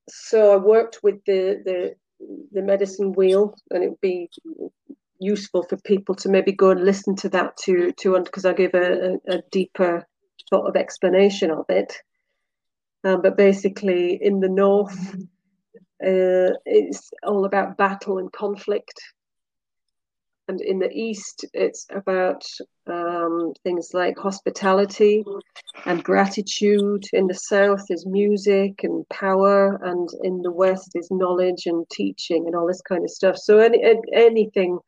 so 0.09 0.53
i 0.53 0.57
worked 0.57 1.01
with 1.03 1.16
the 1.27 1.62
the 1.64 1.94
the 2.53 2.62
medicine 2.62 3.12
wheel 3.12 3.55
and 3.70 3.83
it 3.83 3.90
would 3.90 4.01
be 4.01 4.31
useful 5.18 5.62
for 5.62 5.76
people 5.79 6.14
to 6.16 6.29
maybe 6.29 6.52
go 6.52 6.70
and 6.70 6.85
listen 6.85 7.16
to 7.16 7.29
that 7.31 7.57
to 7.59 7.92
to 7.92 8.20
because 8.22 8.44
I 8.44 8.52
give 8.52 8.74
a, 8.74 9.18
a, 9.29 9.42
deeper 9.50 10.07
sort 10.52 10.68
of 10.68 10.76
explanation 10.76 11.50
of 11.50 11.64
it. 11.68 11.96
Um, 13.05 13.22
but 13.22 13.37
basically, 13.37 14.18
in 14.20 14.40
the 14.40 14.48
north, 14.48 15.14
uh, 16.05 16.52
it's 16.64 17.11
all 17.22 17.44
about 17.44 17.76
battle 17.76 18.18
and 18.18 18.33
conflict. 18.33 19.00
And 20.48 20.61
in 20.61 20.78
the 20.78 20.90
east 20.90 21.44
it's 21.54 21.87
about 21.90 22.44
um, 22.87 23.52
things 23.64 23.90
like 23.92 24.16
hospitality 24.16 25.24
and 25.87 26.04
gratitude. 26.04 27.04
In 27.12 27.26
the 27.26 27.35
south 27.35 27.85
is 27.90 28.06
music 28.06 28.85
and 28.85 29.09
power. 29.09 29.78
And 29.82 30.09
in 30.22 30.42
the 30.42 30.52
west 30.52 30.92
is 30.94 31.09
knowledge 31.11 31.66
and 31.66 31.88
teaching 31.90 32.46
and 32.46 32.54
all 32.54 32.66
this 32.66 32.82
kind 32.82 33.04
of 33.04 33.11
stuff. 33.11 33.37
So 33.37 33.59
any 33.59 33.82
anything 34.12 34.78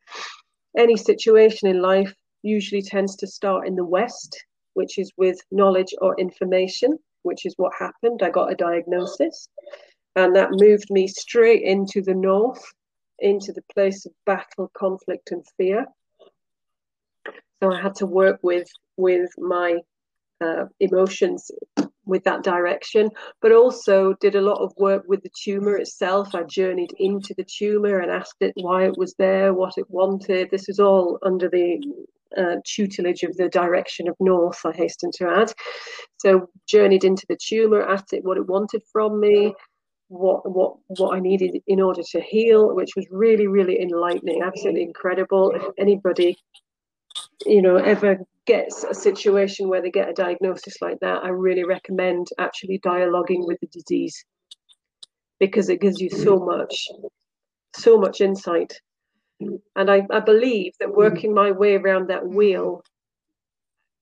any 0.77 0.95
situation 0.95 1.67
in 1.67 1.81
life 1.81 2.13
usually 2.41 2.81
tends 2.81 3.15
to 3.17 3.27
start 3.27 3.67
in 3.67 3.75
the 3.75 3.85
west 3.85 4.45
which 4.75 4.97
is 4.97 5.11
with 5.17 5.37
knowledge 5.51 5.93
or 6.01 6.17
information 6.19 6.97
which 7.23 7.45
is 7.45 7.53
what 7.57 7.73
happened. 7.77 8.21
I 8.23 8.29
got 8.29 8.51
a 8.51 8.55
diagnosis. 8.55 9.49
And 10.15 10.35
that 10.35 10.49
moved 10.51 10.89
me 10.89 11.07
straight 11.07 11.63
into 11.63 12.01
the 12.01 12.15
north 12.15 12.63
into 13.21 13.51
the 13.53 13.63
place 13.73 14.05
of 14.05 14.13
battle, 14.25 14.71
conflict, 14.73 15.31
and 15.31 15.45
fear. 15.57 15.85
So 17.61 17.73
I 17.73 17.81
had 17.81 17.95
to 17.95 18.05
work 18.05 18.39
with 18.41 18.67
with 18.97 19.29
my 19.37 19.79
uh, 20.41 20.65
emotions 20.79 21.51
with 22.05 22.23
that 22.23 22.43
direction, 22.43 23.09
but 23.41 23.51
also 23.51 24.13
did 24.19 24.35
a 24.35 24.41
lot 24.41 24.59
of 24.61 24.73
work 24.77 25.03
with 25.07 25.21
the 25.21 25.29
tumor 25.29 25.77
itself. 25.77 26.33
I 26.33 26.43
journeyed 26.43 26.93
into 26.97 27.33
the 27.35 27.45
tumor 27.45 27.99
and 27.99 28.11
asked 28.11 28.41
it 28.41 28.53
why 28.55 28.85
it 28.85 28.97
was 28.97 29.13
there, 29.19 29.53
what 29.53 29.77
it 29.77 29.89
wanted. 29.89 30.49
This 30.49 30.67
was 30.67 30.79
all 30.79 31.19
under 31.23 31.49
the 31.49 31.79
uh, 32.37 32.55
tutelage 32.65 33.23
of 33.23 33.35
the 33.37 33.49
direction 33.49 34.07
of 34.07 34.15
north, 34.19 34.65
I 34.65 34.71
hasten 34.71 35.11
to 35.15 35.29
add. 35.29 35.53
So 36.17 36.49
journeyed 36.67 37.03
into 37.03 37.25
the 37.27 37.37
tumor, 37.37 37.81
asked 37.81 38.13
it 38.13 38.23
what 38.23 38.37
it 38.37 38.47
wanted 38.47 38.81
from 38.91 39.19
me, 39.19 39.53
what 40.09 40.49
what 40.49 40.75
what 40.87 41.15
I 41.15 41.19
needed 41.19 41.61
in 41.67 41.79
order 41.81 42.01
to 42.11 42.21
heal, 42.21 42.75
which 42.75 42.91
was 42.95 43.05
really 43.09 43.47
really 43.47 43.81
enlightening, 43.81 44.41
absolutely 44.43 44.83
incredible. 44.83 45.51
If 45.55 45.63
anybody, 45.77 46.37
you 47.45 47.61
know, 47.61 47.77
ever 47.77 48.17
gets 48.45 48.83
a 48.83 48.93
situation 48.93 49.69
where 49.69 49.81
they 49.81 49.91
get 49.91 50.09
a 50.09 50.13
diagnosis 50.13 50.81
like 50.81 50.99
that, 51.01 51.23
I 51.23 51.29
really 51.29 51.63
recommend 51.63 52.27
actually 52.39 52.79
dialoguing 52.79 53.45
with 53.45 53.59
the 53.61 53.67
disease 53.67 54.25
because 55.39 55.69
it 55.69 55.81
gives 55.81 56.01
you 56.01 56.09
so 56.09 56.37
much, 56.39 56.87
so 57.75 57.97
much 57.97 58.21
insight. 58.21 58.73
And 59.75 59.89
I, 59.89 60.05
I 60.09 60.19
believe 60.19 60.73
that 60.79 60.93
working 60.93 61.33
my 61.33 61.51
way 61.51 61.75
around 61.75 62.09
that 62.09 62.27
wheel 62.27 62.83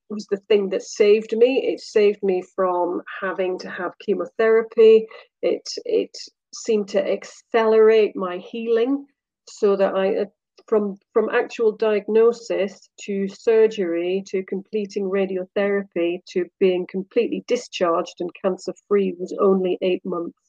was 0.09 0.27
the 0.27 0.41
thing 0.47 0.69
that 0.69 0.83
saved 0.83 1.35
me. 1.35 1.67
It 1.67 1.79
saved 1.79 2.23
me 2.23 2.43
from 2.55 3.01
having 3.21 3.59
to 3.59 3.69
have 3.69 3.97
chemotherapy. 3.99 5.07
It 5.41 5.67
it 5.85 6.15
seemed 6.53 6.89
to 6.89 7.11
accelerate 7.11 8.15
my 8.15 8.37
healing, 8.37 9.05
so 9.49 9.75
that 9.75 9.95
I 9.95 10.15
uh, 10.17 10.25
from 10.67 10.97
from 11.13 11.29
actual 11.29 11.71
diagnosis 11.71 12.89
to 13.01 13.27
surgery 13.27 14.23
to 14.27 14.43
completing 14.43 15.09
radiotherapy 15.09 16.23
to 16.29 16.45
being 16.59 16.85
completely 16.87 17.43
discharged 17.47 18.15
and 18.19 18.29
cancer 18.41 18.73
free 18.87 19.15
was 19.17 19.33
only 19.39 19.77
eight 19.81 20.05
months. 20.05 20.39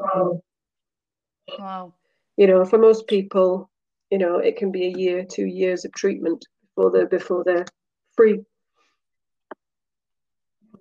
Wow. 0.00 0.42
Wow. 1.58 1.94
You 2.36 2.46
know, 2.46 2.64
for 2.64 2.78
most 2.78 3.06
people, 3.06 3.70
you 4.10 4.18
know, 4.18 4.38
it 4.38 4.56
can 4.56 4.70
be 4.70 4.86
a 4.86 4.98
year, 4.98 5.24
two 5.24 5.46
years 5.46 5.84
of 5.84 5.92
treatment 5.92 6.44
before 6.76 6.90
they're 6.90 7.06
before 7.06 7.44
they're 7.44 7.64
free. 8.14 8.40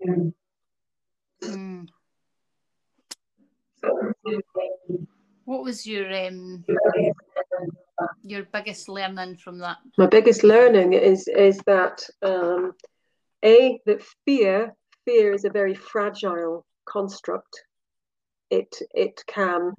Mm. 0.06 1.88
What 5.46 5.64
was 5.64 5.86
your 5.86 6.12
um, 6.14 6.66
your 8.24 8.44
biggest 8.52 8.90
learning 8.90 9.38
from 9.38 9.60
that? 9.60 9.78
My 9.98 10.08
biggest 10.08 10.44
learning 10.44 10.94
is 10.94 11.28
is 11.28 11.60
that 11.66 12.04
um, 12.22 12.74
a 13.44 13.80
that 13.86 14.04
fear 14.26 14.76
fear 15.06 15.34
is 15.34 15.46
a 15.46 15.50
very 15.50 15.76
fragile 15.76 16.66
construct. 16.86 17.64
It 18.50 18.76
it 18.94 19.22
can 19.28 19.72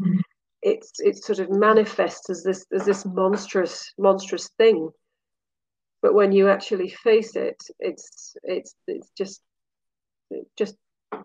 it's 0.62 0.92
it 1.00 1.22
sort 1.22 1.40
of 1.40 1.50
manifests 1.50 2.31
as 2.31 2.42
this 2.42 2.64
as 2.72 2.85
this 2.85 3.05
monstrous 3.05 3.92
monstrous 3.98 4.48
thing 4.57 4.90
but 6.02 6.14
when 6.14 6.32
you 6.32 6.48
actually 6.48 6.88
face 6.88 7.37
it 7.37 7.62
it's 7.80 8.37
it's 8.42 8.74
it's 8.87 9.11
just 9.16 9.40
it 10.30 10.46
just 10.56 10.76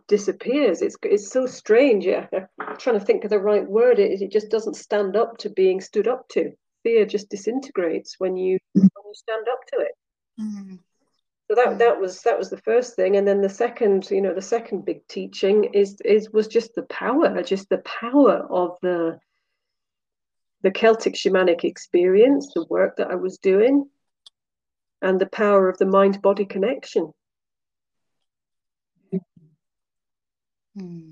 disappears. 0.07 0.81
It's 0.81 0.95
it's 1.03 1.31
so 1.31 1.45
strange 1.45 2.05
yeah. 2.05 2.27
I'm 2.59 2.77
trying 2.77 2.99
to 2.99 3.05
think 3.05 3.23
of 3.23 3.29
the 3.29 3.39
right 3.39 3.67
word. 3.67 3.99
It, 3.99 4.21
it 4.21 4.31
just 4.31 4.49
doesn't 4.49 4.75
stand 4.75 5.15
up 5.15 5.37
to 5.39 5.49
being 5.49 5.81
stood 5.81 6.07
up 6.07 6.27
to. 6.29 6.51
Fear 6.83 7.05
just 7.05 7.29
disintegrates 7.29 8.15
when 8.19 8.35
you 8.37 8.59
when 8.73 8.83
you 8.83 9.13
stand 9.13 9.47
up 9.51 9.59
to 9.73 9.79
it. 9.79 9.91
Mm-hmm. 10.39 10.75
so 11.47 11.55
that 11.55 11.77
that 11.79 11.99
was 11.99 12.21
that 12.21 12.37
was 12.37 12.49
the 12.49 12.61
first 12.61 12.95
thing. 12.95 13.17
And 13.17 13.27
then 13.27 13.41
the 13.41 13.49
second 13.49 14.09
you 14.09 14.21
know 14.21 14.33
the 14.33 14.41
second 14.41 14.85
big 14.85 15.07
teaching 15.07 15.65
is 15.73 15.99
is 16.05 16.31
was 16.31 16.47
just 16.47 16.73
the 16.75 16.83
power 16.83 17.41
just 17.43 17.69
the 17.69 17.79
power 17.79 18.45
of 18.49 18.77
the 18.81 19.19
the 20.63 20.71
celtic 20.71 21.15
shamanic 21.15 21.63
experience 21.63 22.51
the 22.53 22.63
work 22.69 22.95
that 22.95 23.09
i 23.09 23.15
was 23.15 23.39
doing 23.39 23.89
and 25.01 25.19
the 25.19 25.25
power 25.25 25.67
of 25.69 25.77
the 25.77 25.85
mind 25.85 26.21
body 26.21 26.45
connection. 26.45 27.11
Hmm. 30.77 31.11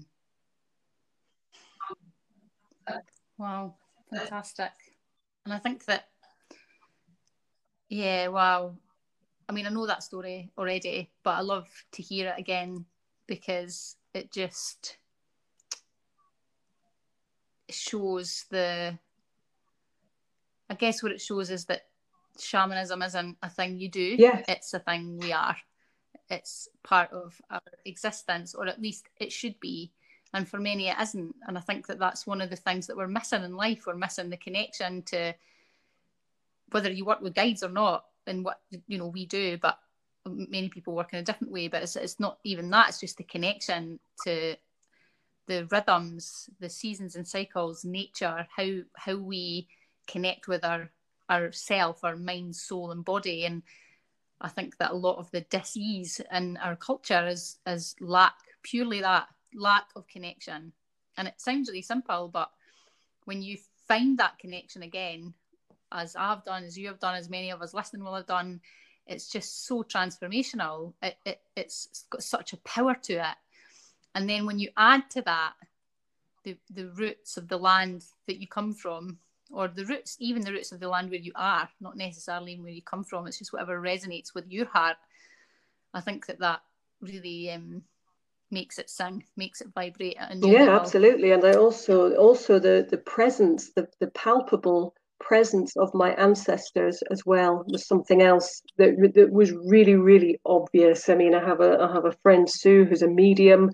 Wow, 3.38 3.76
fantastic. 4.14 4.72
And 5.46 5.54
I 5.54 5.60
think 5.60 5.86
that, 5.86 6.10
yeah, 7.90 8.28
wow. 8.28 8.76
I 9.48 9.52
mean, 9.52 9.66
I 9.66 9.70
know 9.70 9.88
that 9.88 10.04
story 10.04 10.52
already, 10.58 11.10
but 11.24 11.32
I 11.32 11.42
love 11.42 11.68
to 11.94 12.02
hear 12.02 12.30
it 12.30 12.40
again 12.40 12.86
because 13.28 13.96
it 14.14 14.32
just 14.32 14.98
shows 17.70 18.46
the. 18.50 18.98
I 20.70 20.76
guess 20.76 21.02
what 21.02 21.12
it 21.12 21.22
shows 21.22 21.50
is 21.50 21.66
that 21.66 21.89
shamanism 22.40 23.02
isn't 23.02 23.38
a 23.42 23.50
thing 23.50 23.78
you 23.78 23.90
do. 23.90 24.16
Yeah. 24.18 24.44
It's 24.48 24.74
a 24.74 24.80
thing 24.80 25.18
we 25.20 25.34
are. 25.34 25.56
It's 26.30 26.68
part 26.84 27.12
of 27.12 27.42
our 27.50 27.62
existence, 27.86 28.54
or 28.54 28.68
at 28.68 28.82
least 28.82 29.08
it 29.20 29.32
should 29.32 29.60
be. 29.60 29.92
And 30.34 30.48
for 30.48 30.60
many, 30.60 30.90
it 30.90 30.98
isn't. 31.02 31.36
And 31.48 31.58
I 31.58 31.62
think 31.62 31.88
that 31.88 32.00
that's 32.00 32.28
one 32.28 32.42
of 32.42 32.50
the 32.50 32.56
things 32.56 32.88
that 32.88 32.98
we're 32.98 33.08
missing 33.08 33.44
in 33.44 33.56
life. 33.56 33.86
We're 33.88 33.96
missing 33.96 34.30
the 34.30 34.38
connection 34.38 35.02
to 35.04 35.34
whether 36.72 36.92
you 36.92 37.04
work 37.04 37.22
with 37.22 37.34
guides 37.34 37.64
or 37.64 37.70
not, 37.70 38.06
and 38.28 38.46
what 38.46 38.60
you 38.88 39.00
know 39.00 39.08
we 39.08 39.26
do. 39.26 39.58
But 39.58 39.80
many 40.28 40.70
people 40.70 40.94
work 40.94 41.14
in 41.14 41.20
a 41.20 41.24
different 41.24 41.52
way. 41.52 41.68
But 41.68 41.82
it's, 41.82 41.96
it's 41.96 42.20
not 42.20 42.38
even 42.44 42.70
that. 42.70 42.90
It's 42.90 43.00
just 43.00 43.18
the 43.18 43.24
connection 43.24 44.00
to 44.24 44.56
the 45.48 45.68
rhythms, 45.72 46.48
the 46.60 46.70
seasons 46.70 47.16
and 47.16 47.28
cycles, 47.28 47.84
nature, 47.84 48.48
how 48.56 48.82
how 48.96 49.16
we 49.16 49.68
connect 50.08 50.48
with 50.48 50.64
our 50.64 50.92
our 51.30 51.52
self, 51.52 52.04
our 52.04 52.16
mind, 52.16 52.56
soul, 52.56 52.92
and 52.92 53.06
body. 53.06 53.46
And 53.46 53.64
I 54.42 54.50
think 54.50 54.78
that 54.78 54.92
a 54.92 54.96
lot 54.96 55.18
of 55.18 55.30
the 55.32 55.42
disease 55.42 56.22
in 56.32 56.58
our 56.58 56.76
culture 56.76 57.28
is 57.28 57.58
is 57.66 57.96
lack, 58.02 58.36
purely 58.64 59.02
that 59.02 59.28
lack 59.54 59.88
of 59.96 60.08
connection. 60.08 60.74
And 61.18 61.28
it 61.28 61.40
sounds 61.40 61.70
really 61.70 61.82
simple, 61.82 62.30
but 62.30 62.50
when 63.26 63.42
you 63.42 63.58
find 63.88 64.18
that 64.18 64.40
connection 64.40 64.84
again, 64.84 65.34
as 65.92 66.16
I've 66.16 66.46
done, 66.46 66.64
as 66.64 66.78
you 66.78 66.88
have 66.88 67.00
done, 67.00 67.16
as 67.16 67.30
many 67.30 67.52
of 67.52 67.62
us 67.62 67.74
listening 67.74 68.04
will 68.04 68.16
have 68.16 68.28
done, 68.28 68.62
it's 69.06 69.28
just 69.28 69.66
so 69.66 69.84
transformational. 69.84 70.94
It, 71.02 71.18
it 71.26 71.42
it's 71.56 72.06
got 72.10 72.24
such 72.24 72.54
a 72.54 72.58
power 72.58 72.96
to 73.04 73.14
it. 73.14 73.36
And 74.16 74.30
then 74.30 74.46
when 74.46 74.60
you 74.60 74.70
add 74.78 75.10
to 75.12 75.22
that 75.24 75.54
the 76.44 76.58
the 76.70 76.88
roots 76.90 77.38
of 77.38 77.48
the 77.48 77.58
land 77.58 78.06
that 78.28 78.40
you 78.40 78.48
come 78.48 78.74
from, 78.74 79.18
or 79.52 79.68
the 79.68 79.86
roots, 79.86 80.16
even 80.20 80.44
the 80.44 80.52
roots 80.52 80.72
of 80.72 80.80
the 80.80 80.88
land 80.88 81.10
where 81.10 81.20
you 81.20 81.32
are, 81.36 81.70
not 81.80 81.98
necessarily 81.98 82.60
where 82.60 82.72
you 82.72 82.82
come 82.82 83.04
from. 83.04 83.28
It's 83.28 83.40
just 83.40 83.54
whatever 83.54 83.82
resonates 83.82 84.34
with 84.34 84.46
your 84.48 84.66
heart. 84.66 84.98
I 85.94 86.02
think 86.02 86.28
that 86.28 86.40
that 86.40 86.62
really 87.02 87.52
um, 87.52 87.84
makes 88.52 88.78
it 88.78 88.90
sing, 88.90 89.24
makes 89.36 89.62
it 89.62 89.70
vibrate. 89.74 90.18
yeah, 90.42 90.76
absolutely. 90.76 91.32
And 91.32 91.44
I 91.44 91.54
also 91.54 92.14
also 92.16 92.60
the 92.60 92.88
the 92.90 92.98
presence, 92.98 93.72
the 93.76 93.88
the 94.00 94.08
palpable 94.08 94.96
presence 95.20 95.76
of 95.76 95.94
my 95.94 96.12
ancestors 96.14 97.04
as 97.12 97.26
well 97.26 97.64
was 97.68 97.86
something 97.86 98.22
else 98.22 98.62
that 98.78 98.96
that 99.16 99.32
was 99.32 99.52
really 99.52 99.96
really 99.96 100.40
obvious. 100.46 101.10
I 101.10 101.16
mean, 101.16 101.34
I 101.34 101.46
have 101.46 101.62
a 101.62 101.80
I 101.80 101.92
have 101.94 102.06
a 102.06 102.18
friend 102.24 102.50
Sue 102.50 102.86
who's 102.86 103.02
a 103.02 103.08
medium 103.08 103.72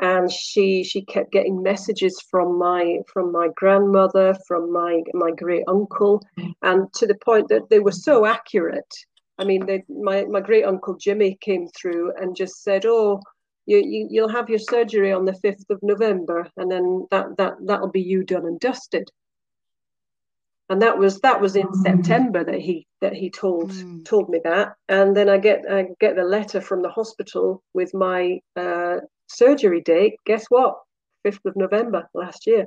and 0.00 0.30
she 0.30 0.84
she 0.84 1.02
kept 1.02 1.32
getting 1.32 1.62
messages 1.62 2.22
from 2.30 2.58
my 2.58 2.98
from 3.12 3.32
my 3.32 3.48
grandmother 3.56 4.34
from 4.46 4.72
my 4.72 5.02
my 5.14 5.30
great 5.30 5.64
uncle 5.68 6.22
and 6.62 6.92
to 6.92 7.06
the 7.06 7.18
point 7.24 7.48
that 7.48 7.68
they 7.68 7.80
were 7.80 7.92
so 7.92 8.24
accurate 8.24 8.94
i 9.38 9.44
mean 9.44 9.66
they, 9.66 9.84
my 9.88 10.24
my 10.26 10.40
great 10.40 10.64
uncle 10.64 10.96
jimmy 10.96 11.36
came 11.40 11.66
through 11.68 12.12
and 12.16 12.36
just 12.36 12.62
said 12.62 12.84
oh 12.86 13.20
you, 13.66 13.78
you 13.78 14.08
you'll 14.10 14.28
have 14.28 14.48
your 14.48 14.58
surgery 14.58 15.12
on 15.12 15.24
the 15.24 15.38
5th 15.44 15.68
of 15.70 15.78
november 15.82 16.48
and 16.56 16.70
then 16.70 17.06
that 17.10 17.36
that 17.36 17.54
that'll 17.64 17.90
be 17.90 18.02
you 18.02 18.22
done 18.24 18.46
and 18.46 18.60
dusted 18.60 19.10
and 20.70 20.82
that 20.82 20.98
was 20.98 21.20
that 21.20 21.40
was 21.40 21.56
in 21.56 21.66
mm. 21.66 21.82
September 21.82 22.44
that 22.44 22.60
he 22.60 22.86
that 23.00 23.14
he 23.14 23.30
told 23.30 23.70
mm. 23.70 24.04
told 24.04 24.28
me 24.28 24.40
that, 24.44 24.74
and 24.88 25.16
then 25.16 25.28
I 25.28 25.38
get 25.38 25.62
I 25.70 25.86
get 25.98 26.16
the 26.16 26.24
letter 26.24 26.60
from 26.60 26.82
the 26.82 26.90
hospital 26.90 27.62
with 27.72 27.94
my 27.94 28.40
uh, 28.54 28.98
surgery 29.28 29.80
date. 29.80 30.16
Guess 30.26 30.46
what? 30.48 30.78
Fifth 31.22 31.44
of 31.44 31.56
November 31.56 32.08
last 32.14 32.46
year. 32.46 32.66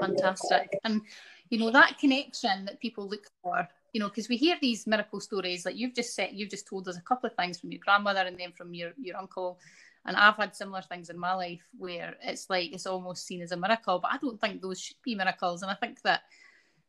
Fantastic, 0.00 0.78
and 0.84 1.02
you 1.50 1.58
know 1.58 1.70
that 1.70 1.98
connection 1.98 2.64
that 2.64 2.80
people 2.80 3.08
look 3.08 3.26
for. 3.42 3.68
You 3.92 4.00
know, 4.00 4.08
because 4.08 4.28
we 4.28 4.36
hear 4.36 4.56
these 4.60 4.86
miracle 4.86 5.18
stories, 5.18 5.66
like 5.66 5.76
you've 5.76 5.94
just 5.94 6.14
said, 6.14 6.30
you've 6.32 6.50
just 6.50 6.68
told 6.68 6.86
us 6.86 6.96
a 6.96 7.02
couple 7.02 7.28
of 7.28 7.34
things 7.34 7.58
from 7.58 7.72
your 7.72 7.80
grandmother 7.84 8.20
and 8.20 8.38
then 8.38 8.52
from 8.52 8.72
your 8.72 8.92
your 9.00 9.16
uncle 9.16 9.58
and 10.06 10.16
I've 10.16 10.36
had 10.36 10.56
similar 10.56 10.82
things 10.82 11.10
in 11.10 11.18
my 11.18 11.34
life 11.34 11.62
where 11.76 12.14
it's 12.22 12.48
like 12.48 12.72
it's 12.72 12.86
almost 12.86 13.26
seen 13.26 13.42
as 13.42 13.52
a 13.52 13.56
miracle, 13.56 13.98
but 13.98 14.12
I 14.12 14.18
don't 14.18 14.40
think 14.40 14.62
those 14.62 14.80
should 14.80 14.96
be 15.04 15.14
miracles. 15.14 15.62
And 15.62 15.70
I 15.70 15.74
think 15.74 16.00
that 16.02 16.22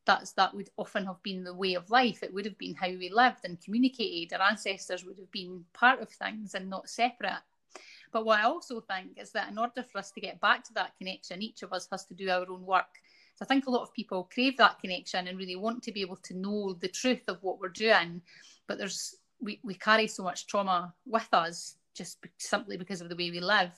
that's 0.05 0.31
that 0.33 0.53
would 0.55 0.69
often 0.77 1.05
have 1.05 1.21
been 1.23 1.43
the 1.43 1.53
way 1.53 1.75
of 1.75 1.89
life. 1.89 2.23
It 2.23 2.33
would 2.33 2.45
have 2.45 2.57
been 2.57 2.75
how 2.75 2.87
we 2.87 3.09
lived 3.09 3.39
and 3.43 3.61
communicated. 3.61 4.33
Our 4.33 4.49
ancestors 4.49 5.05
would 5.05 5.17
have 5.17 5.31
been 5.31 5.63
part 5.73 6.01
of 6.01 6.09
things 6.09 6.55
and 6.55 6.69
not 6.69 6.89
separate. 6.89 7.41
But 8.11 8.25
what 8.25 8.39
I 8.39 8.43
also 8.43 8.81
think 8.81 9.17
is 9.17 9.31
that 9.31 9.49
in 9.49 9.57
order 9.57 9.83
for 9.83 9.99
us 9.99 10.11
to 10.11 10.21
get 10.21 10.41
back 10.41 10.63
to 10.65 10.73
that 10.73 10.97
connection, 10.97 11.41
each 11.41 11.63
of 11.63 11.71
us 11.71 11.87
has 11.91 12.05
to 12.05 12.13
do 12.13 12.29
our 12.29 12.49
own 12.49 12.65
work. 12.65 12.99
So 13.35 13.45
I 13.45 13.47
think 13.47 13.67
a 13.67 13.71
lot 13.71 13.83
of 13.83 13.93
people 13.93 14.29
crave 14.33 14.57
that 14.57 14.79
connection 14.79 15.27
and 15.27 15.37
really 15.37 15.55
want 15.55 15.81
to 15.83 15.91
be 15.91 16.01
able 16.01 16.17
to 16.17 16.37
know 16.37 16.73
the 16.73 16.89
truth 16.89 17.23
of 17.27 17.41
what 17.41 17.59
we're 17.59 17.69
doing. 17.69 18.21
But 18.67 18.77
there's 18.77 19.15
we, 19.39 19.59
we 19.63 19.73
carry 19.73 20.07
so 20.07 20.23
much 20.23 20.45
trauma 20.45 20.93
with 21.05 21.27
us 21.33 21.75
just 21.95 22.19
simply 22.37 22.77
because 22.77 23.01
of 23.01 23.09
the 23.09 23.15
way 23.15 23.31
we 23.31 23.39
live 23.39 23.71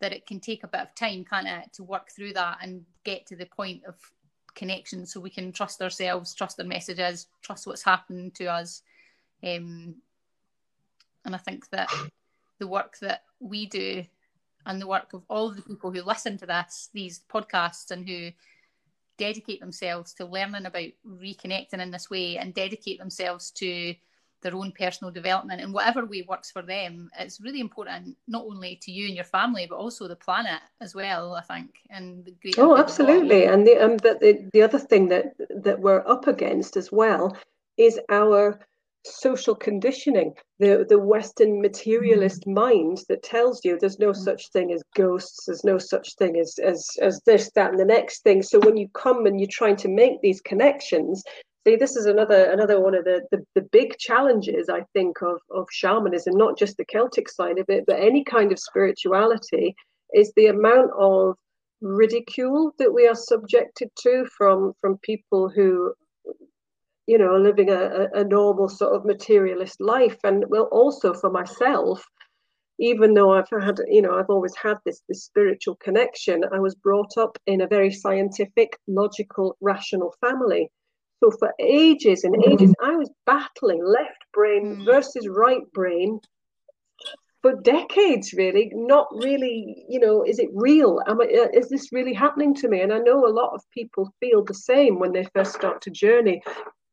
that 0.00 0.12
it 0.12 0.26
can 0.26 0.38
take 0.38 0.62
a 0.62 0.68
bit 0.68 0.82
of 0.82 0.94
time 0.94 1.24
kind 1.24 1.48
of 1.48 1.72
to 1.72 1.82
work 1.82 2.10
through 2.10 2.34
that 2.34 2.58
and 2.60 2.84
get 3.04 3.26
to 3.26 3.36
the 3.36 3.46
point 3.46 3.82
of 3.88 3.94
connection 4.56 5.06
so 5.06 5.20
we 5.20 5.30
can 5.30 5.52
trust 5.52 5.80
ourselves 5.80 6.34
trust 6.34 6.58
our 6.58 6.66
messages 6.66 7.28
trust 7.42 7.66
what's 7.66 7.84
happened 7.84 8.34
to 8.34 8.46
us. 8.46 8.82
Um, 9.44 9.96
and 11.24 11.34
i 11.34 11.38
think 11.38 11.68
that 11.70 11.90
the 12.58 12.66
work 12.66 12.98
that 13.00 13.22
we 13.38 13.66
do 13.66 14.04
and 14.64 14.80
the 14.80 14.86
work 14.86 15.12
of 15.12 15.22
all 15.28 15.50
the 15.50 15.62
people 15.62 15.92
who 15.92 16.02
listen 16.02 16.36
to 16.38 16.46
this 16.46 16.88
these 16.92 17.20
podcasts 17.32 17.90
and 17.90 18.08
who 18.08 18.30
dedicate 19.18 19.60
themselves 19.60 20.12
to 20.14 20.26
learning 20.26 20.66
about 20.66 20.90
reconnecting 21.06 21.80
in 21.80 21.90
this 21.90 22.10
way 22.10 22.36
and 22.38 22.54
dedicate 22.54 22.98
themselves 22.98 23.50
to 23.50 23.94
their 24.46 24.56
own 24.56 24.72
personal 24.72 25.12
development 25.12 25.60
in 25.60 25.72
whatever 25.72 26.06
way 26.06 26.24
works 26.28 26.50
for 26.52 26.62
them. 26.62 27.10
It's 27.18 27.40
really 27.40 27.60
important, 27.60 28.16
not 28.28 28.44
only 28.44 28.78
to 28.82 28.92
you 28.92 29.06
and 29.06 29.16
your 29.16 29.24
family, 29.24 29.66
but 29.68 29.76
also 29.76 30.06
the 30.06 30.16
planet 30.16 30.60
as 30.80 30.94
well. 30.94 31.34
I 31.34 31.42
think, 31.42 31.70
and 31.90 32.24
the 32.24 32.34
great. 32.40 32.58
Oh, 32.58 32.76
absolutely, 32.76 33.44
and 33.44 33.66
the 33.66 33.84
um, 33.84 33.96
but 33.96 34.20
the, 34.20 34.48
the 34.52 34.62
other 34.62 34.78
thing 34.78 35.08
that 35.08 35.34
that 35.64 35.80
we're 35.80 36.06
up 36.06 36.28
against 36.28 36.76
as 36.76 36.92
well 36.92 37.36
is 37.76 37.98
our 38.08 38.60
social 39.04 39.54
conditioning 39.54 40.34
the 40.58 40.84
the 40.88 40.98
western 40.98 41.60
materialist 41.60 42.44
mm. 42.44 42.54
mind 42.54 42.98
that 43.08 43.22
tells 43.22 43.64
you 43.64 43.78
there's 43.78 44.00
no 44.00 44.10
mm. 44.10 44.16
such 44.16 44.50
thing 44.50 44.72
as 44.72 44.82
ghosts 44.96 45.46
there's 45.46 45.62
no 45.64 45.78
such 45.78 46.14
thing 46.16 46.36
as 46.38 46.58
as 46.58 46.88
as 47.00 47.20
this 47.24 47.50
that 47.54 47.70
and 47.70 47.78
the 47.78 47.84
next 47.84 48.22
thing 48.22 48.42
so 48.42 48.58
when 48.60 48.76
you 48.76 48.88
come 48.94 49.26
and 49.26 49.40
you're 49.40 49.48
trying 49.50 49.76
to 49.76 49.88
make 49.88 50.20
these 50.22 50.40
connections 50.40 51.22
see 51.66 51.76
this 51.76 51.96
is 51.96 52.06
another 52.06 52.50
another 52.52 52.80
one 52.80 52.94
of 52.94 53.04
the, 53.04 53.22
the, 53.32 53.44
the 53.54 53.62
big 53.72 53.96
challenges 53.98 54.68
i 54.68 54.82
think 54.92 55.20
of 55.22 55.38
of 55.50 55.66
shamanism 55.70 56.36
not 56.36 56.56
just 56.56 56.76
the 56.76 56.84
celtic 56.84 57.28
side 57.28 57.58
of 57.58 57.66
it 57.68 57.84
but 57.86 57.98
any 57.98 58.22
kind 58.22 58.52
of 58.52 58.58
spirituality 58.58 59.74
is 60.14 60.32
the 60.36 60.46
amount 60.46 60.90
of 60.98 61.34
ridicule 61.80 62.72
that 62.78 62.92
we 62.92 63.06
are 63.06 63.14
subjected 63.14 63.90
to 63.98 64.24
from 64.36 64.72
from 64.80 64.98
people 64.98 65.48
who 65.48 65.92
you 67.06 67.18
know 67.18 67.36
living 67.36 67.70
a, 67.70 68.06
a 68.14 68.24
normal 68.24 68.68
sort 68.68 68.94
of 68.94 69.04
materialist 69.04 69.80
life 69.80 70.18
and 70.24 70.44
well 70.48 70.68
also 70.70 71.12
for 71.12 71.30
myself 71.30 72.06
even 72.78 73.14
though 73.14 73.32
I've 73.32 73.48
had, 73.48 73.80
you 73.88 74.02
know, 74.02 74.18
I've 74.18 74.28
always 74.28 74.54
had 74.54 74.76
this 74.84 75.00
this 75.08 75.24
spiritual 75.24 75.76
connection, 75.76 76.44
I 76.52 76.58
was 76.58 76.74
brought 76.74 77.16
up 77.16 77.38
in 77.46 77.62
a 77.62 77.66
very 77.66 77.90
scientific, 77.90 78.78
logical, 78.86 79.56
rational 79.62 80.14
family. 80.20 80.70
So 81.26 81.36
for 81.38 81.52
ages 81.58 82.22
and 82.22 82.36
ages, 82.46 82.72
I 82.80 82.94
was 82.94 83.10
battling 83.24 83.84
left 83.84 84.24
brain 84.32 84.76
mm. 84.76 84.84
versus 84.84 85.26
right 85.28 85.62
brain 85.72 86.20
for 87.42 87.60
decades, 87.62 88.32
really. 88.32 88.70
Not 88.72 89.08
really, 89.10 89.86
you 89.88 89.98
know, 89.98 90.22
is 90.22 90.38
it 90.38 90.50
real? 90.54 91.00
Am 91.08 91.20
I, 91.20 91.24
uh, 91.24 91.48
is 91.52 91.68
this 91.68 91.90
really 91.90 92.12
happening 92.12 92.54
to 92.56 92.68
me? 92.68 92.82
And 92.82 92.92
I 92.92 92.98
know 92.98 93.26
a 93.26 93.28
lot 93.28 93.54
of 93.54 93.62
people 93.72 94.12
feel 94.20 94.44
the 94.44 94.54
same 94.54 95.00
when 95.00 95.12
they 95.12 95.26
first 95.34 95.52
start 95.52 95.80
to 95.82 95.90
journey. 95.90 96.42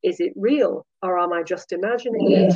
Is 0.02 0.19
it 0.19 0.34
real, 0.36 0.84
or 1.04 1.19
am 1.19 1.32
I 1.32 1.43
just 1.43 1.72
imagining 1.72 2.32
it? 2.32 2.56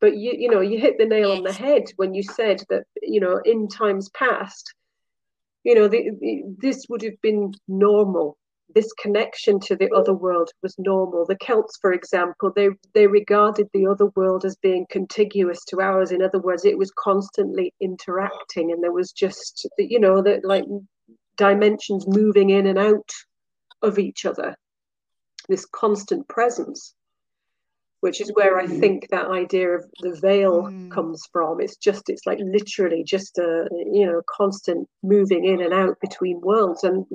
But 0.00 0.18
you, 0.18 0.34
you 0.36 0.50
know, 0.50 0.60
you 0.60 0.78
hit 0.78 0.98
the 0.98 1.06
nail 1.06 1.32
on 1.32 1.42
the 1.42 1.52
head 1.52 1.84
when 1.96 2.12
you 2.12 2.22
said 2.22 2.62
that, 2.68 2.84
you 3.00 3.20
know, 3.20 3.40
in 3.46 3.66
times 3.66 4.10
past, 4.10 4.74
you 5.64 5.74
know, 5.74 5.88
the, 5.88 6.10
the, 6.20 6.42
this 6.58 6.84
would 6.90 7.02
have 7.02 7.20
been 7.22 7.54
normal 7.66 8.37
this 8.74 8.92
connection 8.94 9.58
to 9.60 9.76
the 9.76 9.90
other 9.94 10.12
world 10.12 10.50
was 10.62 10.74
normal. 10.78 11.24
The 11.24 11.36
Celts, 11.36 11.78
for 11.80 11.92
example, 11.92 12.52
they 12.54 12.68
they 12.94 13.06
regarded 13.06 13.68
the 13.72 13.86
other 13.86 14.06
world 14.14 14.44
as 14.44 14.56
being 14.56 14.86
contiguous 14.90 15.64
to 15.66 15.80
ours. 15.80 16.12
In 16.12 16.22
other 16.22 16.38
words, 16.38 16.64
it 16.64 16.76
was 16.76 16.92
constantly 16.92 17.72
interacting, 17.80 18.72
and 18.72 18.82
there 18.82 18.92
was 18.92 19.12
just 19.12 19.66
you 19.78 19.98
know 19.98 20.22
that 20.22 20.44
like 20.44 20.64
dimensions 21.36 22.06
moving 22.06 22.50
in 22.50 22.66
and 22.66 22.78
out 22.78 23.10
of 23.82 23.98
each 23.98 24.26
other. 24.26 24.54
This 25.48 25.64
constant 25.64 26.28
presence, 26.28 26.94
which 28.00 28.20
is 28.20 28.30
where 28.34 28.58
I 28.58 28.66
think 28.66 29.08
that 29.08 29.30
idea 29.30 29.70
of 29.70 29.86
the 30.00 30.18
veil 30.20 30.64
mm. 30.64 30.90
comes 30.90 31.22
from. 31.32 31.60
It's 31.62 31.76
just 31.76 32.10
it's 32.10 32.26
like 32.26 32.38
literally 32.42 33.02
just 33.02 33.38
a 33.38 33.66
you 33.72 34.04
know 34.04 34.20
constant 34.28 34.86
moving 35.02 35.46
in 35.46 35.62
and 35.62 35.72
out 35.72 35.98
between 36.02 36.42
worlds, 36.42 36.84
and 36.84 37.06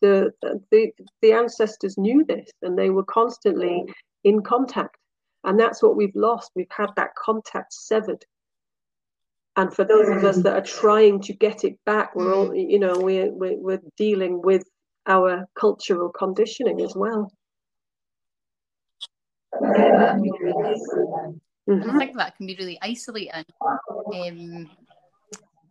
the, 0.00 0.32
the 0.70 0.90
the 1.22 1.32
ancestors 1.32 1.98
knew 1.98 2.24
this 2.24 2.50
and 2.62 2.78
they 2.78 2.90
were 2.90 3.04
constantly 3.04 3.84
in 4.24 4.42
contact. 4.42 4.96
And 5.44 5.58
that's 5.58 5.82
what 5.82 5.96
we've 5.96 6.14
lost. 6.14 6.50
We've 6.54 6.66
had 6.70 6.90
that 6.96 7.14
contact 7.14 7.72
severed. 7.72 8.24
And 9.56 9.72
for 9.72 9.84
those 9.84 10.08
of 10.08 10.24
us 10.24 10.42
that 10.42 10.54
are 10.54 10.64
trying 10.64 11.20
to 11.22 11.32
get 11.32 11.64
it 11.64 11.78
back 11.84 12.14
we're 12.14 12.32
all 12.32 12.54
you 12.54 12.78
know 12.78 12.98
we're 12.98 13.32
we're, 13.32 13.56
we're 13.56 13.82
dealing 13.96 14.40
with 14.40 14.64
our 15.06 15.48
cultural 15.54 16.10
conditioning 16.10 16.80
as 16.80 16.94
well. 16.94 17.32
Mm-hmm. 21.68 21.90
I 21.90 21.98
think 21.98 22.16
that 22.16 22.36
can 22.36 22.46
be 22.46 22.56
really 22.56 22.78
isolating. 22.80 23.44
Um, 24.14 24.70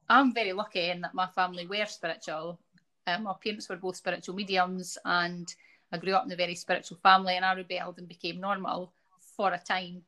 I'm 0.09 0.33
very 0.33 0.53
lucky 0.53 0.89
in 0.89 1.01
that 1.01 1.13
my 1.13 1.27
family 1.27 1.67
were 1.67 1.85
spiritual 1.85 2.59
um, 3.07 3.23
my 3.23 3.33
parents 3.41 3.69
were 3.69 3.77
both 3.77 3.95
spiritual 3.95 4.35
mediums, 4.35 4.97
and 5.05 5.53
I 5.91 5.97
grew 5.97 6.13
up 6.13 6.25
in 6.25 6.31
a 6.31 6.35
very 6.35 6.55
spiritual 6.55 6.97
family, 6.97 7.35
and 7.35 7.45
I 7.45 7.53
rebelled 7.53 7.97
and 7.97 8.07
became 8.07 8.41
normal 8.41 8.91
for 9.35 9.53
a 9.53 9.57
time 9.57 10.03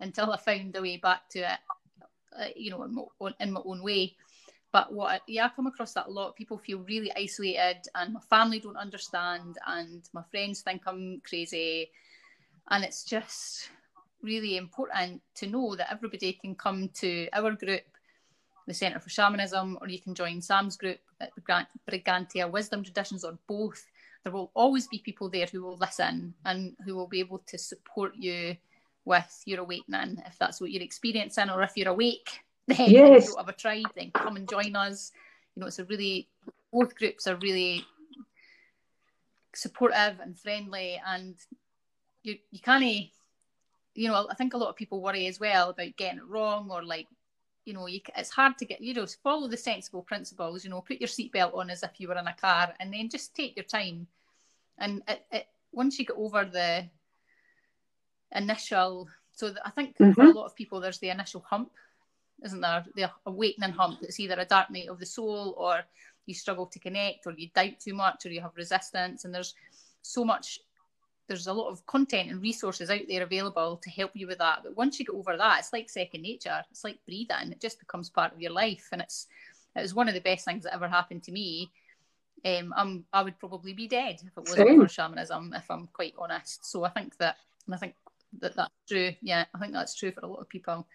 until 0.00 0.32
I 0.32 0.36
found 0.36 0.74
a 0.76 0.82
way 0.82 0.96
back 0.96 1.28
to 1.30 1.40
it, 1.40 1.58
uh, 2.36 2.48
you 2.56 2.70
know, 2.70 2.82
in 2.82 2.94
my, 2.94 3.02
own, 3.20 3.34
in 3.38 3.52
my, 3.52 3.60
own, 3.64 3.82
way. 3.82 4.16
But 4.72 4.92
what, 4.92 5.22
yeah, 5.28 5.46
I 5.46 5.48
come 5.54 5.68
across 5.68 5.94
that 5.94 6.08
a 6.08 6.10
lot. 6.10 6.36
People 6.36 6.58
feel 6.58 6.80
really 6.80 7.12
isolated, 7.16 7.82
and 7.94 8.14
my 8.14 8.20
family 8.20 8.58
don't 8.58 8.76
understand, 8.76 9.56
and 9.66 10.08
my 10.12 10.22
friends 10.30 10.62
think 10.62 10.82
I'm 10.86 11.22
crazy, 11.24 11.90
and 12.68 12.84
it's 12.84 13.04
just 13.04 13.70
really 14.22 14.56
important 14.56 15.22
to 15.36 15.46
know 15.46 15.76
that 15.76 15.90
everybody 15.90 16.32
can 16.32 16.54
come 16.54 16.88
to 16.94 17.28
our 17.32 17.52
group 17.52 17.82
the 18.66 18.74
Centre 18.74 19.00
for 19.00 19.08
Shamanism, 19.08 19.78
or 19.80 19.88
you 19.88 20.00
can 20.00 20.14
join 20.14 20.40
Sam's 20.40 20.76
group 20.76 21.00
The 21.20 21.66
brigantia 21.86 22.48
Wisdom 22.50 22.82
Traditions, 22.82 23.24
or 23.24 23.38
both. 23.46 23.86
There 24.24 24.32
will 24.32 24.50
always 24.54 24.86
be 24.86 24.98
people 24.98 25.30
there 25.30 25.46
who 25.46 25.62
will 25.62 25.78
listen 25.78 26.34
and 26.44 26.76
who 26.84 26.94
will 26.94 27.06
be 27.06 27.20
able 27.20 27.38
to 27.46 27.56
support 27.56 28.12
you 28.16 28.56
with 29.06 29.42
your 29.46 29.60
awakening 29.60 30.22
if 30.26 30.38
that's 30.38 30.60
what 30.60 30.70
you're 30.70 30.82
experiencing, 30.82 31.48
or 31.50 31.62
if 31.62 31.72
you're 31.76 31.88
awake, 31.88 32.40
then 32.66 32.90
yes. 32.90 33.26
you 33.26 33.34
don't 33.34 33.38
have 33.38 33.48
a 33.48 33.52
tribe, 33.52 33.86
then 33.96 34.10
come 34.12 34.36
and 34.36 34.48
join 34.48 34.76
us. 34.76 35.12
You 35.54 35.60
know, 35.60 35.66
it's 35.66 35.78
a 35.78 35.84
really 35.84 36.28
both 36.72 36.94
groups 36.94 37.26
are 37.26 37.36
really 37.36 37.84
supportive 39.54 40.20
and 40.20 40.38
friendly, 40.38 41.00
and 41.06 41.34
you 42.22 42.38
you 42.50 42.60
can't 42.60 43.10
you 43.94 44.08
know, 44.08 44.26
I 44.30 44.34
think 44.34 44.54
a 44.54 44.56
lot 44.56 44.68
of 44.68 44.76
people 44.76 45.02
worry 45.02 45.26
as 45.26 45.40
well 45.40 45.70
about 45.70 45.96
getting 45.96 46.18
it 46.18 46.26
wrong 46.26 46.70
or 46.70 46.84
like 46.84 47.06
you 47.70 47.76
know, 47.76 47.86
you, 47.86 48.00
it's 48.16 48.30
hard 48.30 48.58
to 48.58 48.64
get, 48.64 48.80
you 48.80 48.92
know, 48.92 49.06
follow 49.22 49.46
the 49.46 49.56
sensible 49.56 50.02
principles, 50.02 50.64
you 50.64 50.70
know, 50.70 50.80
put 50.80 51.00
your 51.00 51.06
seatbelt 51.06 51.56
on 51.56 51.70
as 51.70 51.84
if 51.84 51.92
you 51.98 52.08
were 52.08 52.18
in 52.18 52.26
a 52.26 52.34
car 52.34 52.74
and 52.80 52.92
then 52.92 53.08
just 53.08 53.32
take 53.32 53.54
your 53.54 53.64
time. 53.64 54.08
And 54.78 55.02
it, 55.06 55.24
it 55.30 55.46
once 55.70 55.96
you 55.96 56.04
get 56.04 56.16
over 56.16 56.44
the 56.44 56.88
initial, 58.32 59.08
so 59.32 59.54
I 59.64 59.70
think 59.70 59.96
mm-hmm. 59.98 60.10
for 60.14 60.22
a 60.22 60.32
lot 60.32 60.46
of 60.46 60.56
people, 60.56 60.80
there's 60.80 60.98
the 60.98 61.10
initial 61.10 61.44
hump, 61.48 61.70
isn't 62.44 62.60
there? 62.60 62.84
The 62.96 63.08
awakening 63.24 63.70
hump. 63.70 64.00
It's 64.02 64.18
either 64.18 64.40
a 64.40 64.44
dark 64.44 64.72
night 64.72 64.88
of 64.88 64.98
the 64.98 65.06
soul 65.06 65.54
or 65.56 65.82
you 66.26 66.34
struggle 66.34 66.66
to 66.66 66.80
connect 66.80 67.28
or 67.28 67.34
you 67.36 67.50
doubt 67.54 67.78
too 67.78 67.94
much 67.94 68.26
or 68.26 68.30
you 68.30 68.40
have 68.40 68.56
resistance 68.56 69.24
and 69.24 69.32
there's 69.32 69.54
so 70.02 70.24
much 70.24 70.58
there's 71.30 71.46
a 71.46 71.52
lot 71.52 71.70
of 71.70 71.86
content 71.86 72.28
and 72.28 72.42
resources 72.42 72.90
out 72.90 73.00
there 73.08 73.22
available 73.22 73.76
to 73.76 73.88
help 73.90 74.10
you 74.14 74.26
with 74.26 74.38
that 74.38 74.60
but 74.64 74.76
once 74.76 74.98
you 74.98 75.06
get 75.06 75.14
over 75.14 75.36
that 75.36 75.60
it's 75.60 75.72
like 75.72 75.88
second 75.88 76.22
nature 76.22 76.62
it's 76.70 76.84
like 76.84 76.98
breathing 77.06 77.52
it 77.52 77.60
just 77.60 77.78
becomes 77.78 78.10
part 78.10 78.32
of 78.32 78.40
your 78.40 78.52
life 78.52 78.88
and 78.92 79.00
it's 79.00 79.28
it 79.76 79.80
was 79.80 79.94
one 79.94 80.08
of 80.08 80.14
the 80.14 80.20
best 80.20 80.44
things 80.44 80.64
that 80.64 80.74
ever 80.74 80.88
happened 80.88 81.22
to 81.22 81.30
me 81.30 81.70
um, 82.44 82.72
I'm, 82.76 83.04
I 83.12 83.22
would 83.22 83.38
probably 83.38 83.72
be 83.72 83.86
dead 83.86 84.20
if 84.22 84.36
it 84.36 84.48
wasn't 84.48 84.68
Same. 84.68 84.80
for 84.80 84.88
shamanism, 84.88 85.52
if 85.54 85.70
I'm 85.70 85.88
quite 85.92 86.14
honest. 86.18 86.64
So 86.64 86.84
I 86.84 86.88
think 86.88 87.16
that, 87.18 87.36
and 87.66 87.74
I 87.74 87.78
think 87.78 87.94
that 88.40 88.56
that's 88.56 88.72
true. 88.88 89.12
Yeah, 89.20 89.44
I 89.54 89.58
think 89.58 89.72
that's 89.72 89.94
true 89.94 90.10
for 90.10 90.20
a 90.20 90.26
lot 90.26 90.40
of 90.40 90.48
people. 90.48 90.86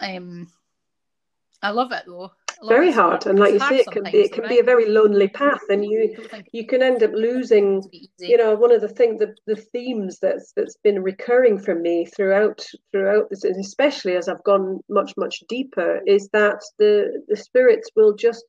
Um, 0.00 0.48
I 1.62 1.70
love 1.70 1.92
it 1.92 2.04
though. 2.06 2.32
Very 2.68 2.92
hard, 2.92 3.26
and 3.26 3.38
like 3.38 3.54
you 3.54 3.58
say, 3.58 3.78
it 3.78 3.90
can 3.90 4.02
be 4.04 4.18
it 4.18 4.32
can 4.32 4.46
be 4.46 4.58
a 4.58 4.62
very 4.62 4.86
lonely 4.88 5.28
path, 5.28 5.62
and 5.70 5.84
you 5.84 6.14
you 6.52 6.66
can 6.66 6.82
end 6.82 7.02
up 7.02 7.12
losing. 7.12 7.82
You 8.18 8.36
know, 8.36 8.54
one 8.54 8.70
of 8.70 8.82
the 8.82 8.88
things 8.88 9.18
the, 9.18 9.34
the 9.46 9.56
themes 9.56 10.18
that's 10.20 10.52
that's 10.54 10.76
been 10.84 11.02
recurring 11.02 11.58
for 11.58 11.74
me 11.74 12.04
throughout 12.04 12.64
throughout 12.92 13.30
this, 13.30 13.44
and 13.44 13.56
especially 13.56 14.16
as 14.16 14.28
I've 14.28 14.44
gone 14.44 14.80
much 14.90 15.12
much 15.16 15.42
deeper, 15.48 16.00
is 16.06 16.28
that 16.32 16.60
the 16.78 17.22
the 17.28 17.36
spirits 17.36 17.88
will 17.96 18.14
just 18.14 18.44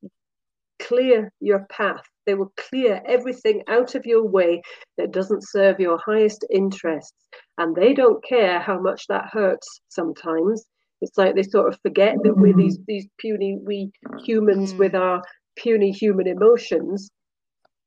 clear 0.82 1.32
your 1.40 1.66
path. 1.70 2.04
They 2.26 2.34
will 2.34 2.52
clear 2.58 3.02
everything 3.06 3.64
out 3.68 3.96
of 3.96 4.06
your 4.06 4.28
way 4.28 4.62
that 4.98 5.12
doesn't 5.12 5.48
serve 5.48 5.80
your 5.80 6.00
highest 6.06 6.46
interests. 6.50 7.14
And 7.58 7.76
they 7.76 7.94
don't 7.94 8.24
care 8.24 8.60
how 8.60 8.80
much 8.80 9.08
that 9.08 9.30
hurts 9.32 9.82
sometimes. 9.90 10.66
It's 11.02 11.18
like 11.18 11.36
they 11.36 11.44
sort 11.44 11.74
of 11.74 11.80
forget 11.82 12.18
that 12.24 12.38
we're 12.38 12.56
these, 12.56 12.78
these 12.88 13.08
puny, 13.18 13.58
we 13.62 13.92
humans 14.24 14.74
with 14.74 14.94
mm. 14.94 15.00
our 15.00 15.24
puny 15.56 15.92
human 15.92 16.28
emotions, 16.28 17.10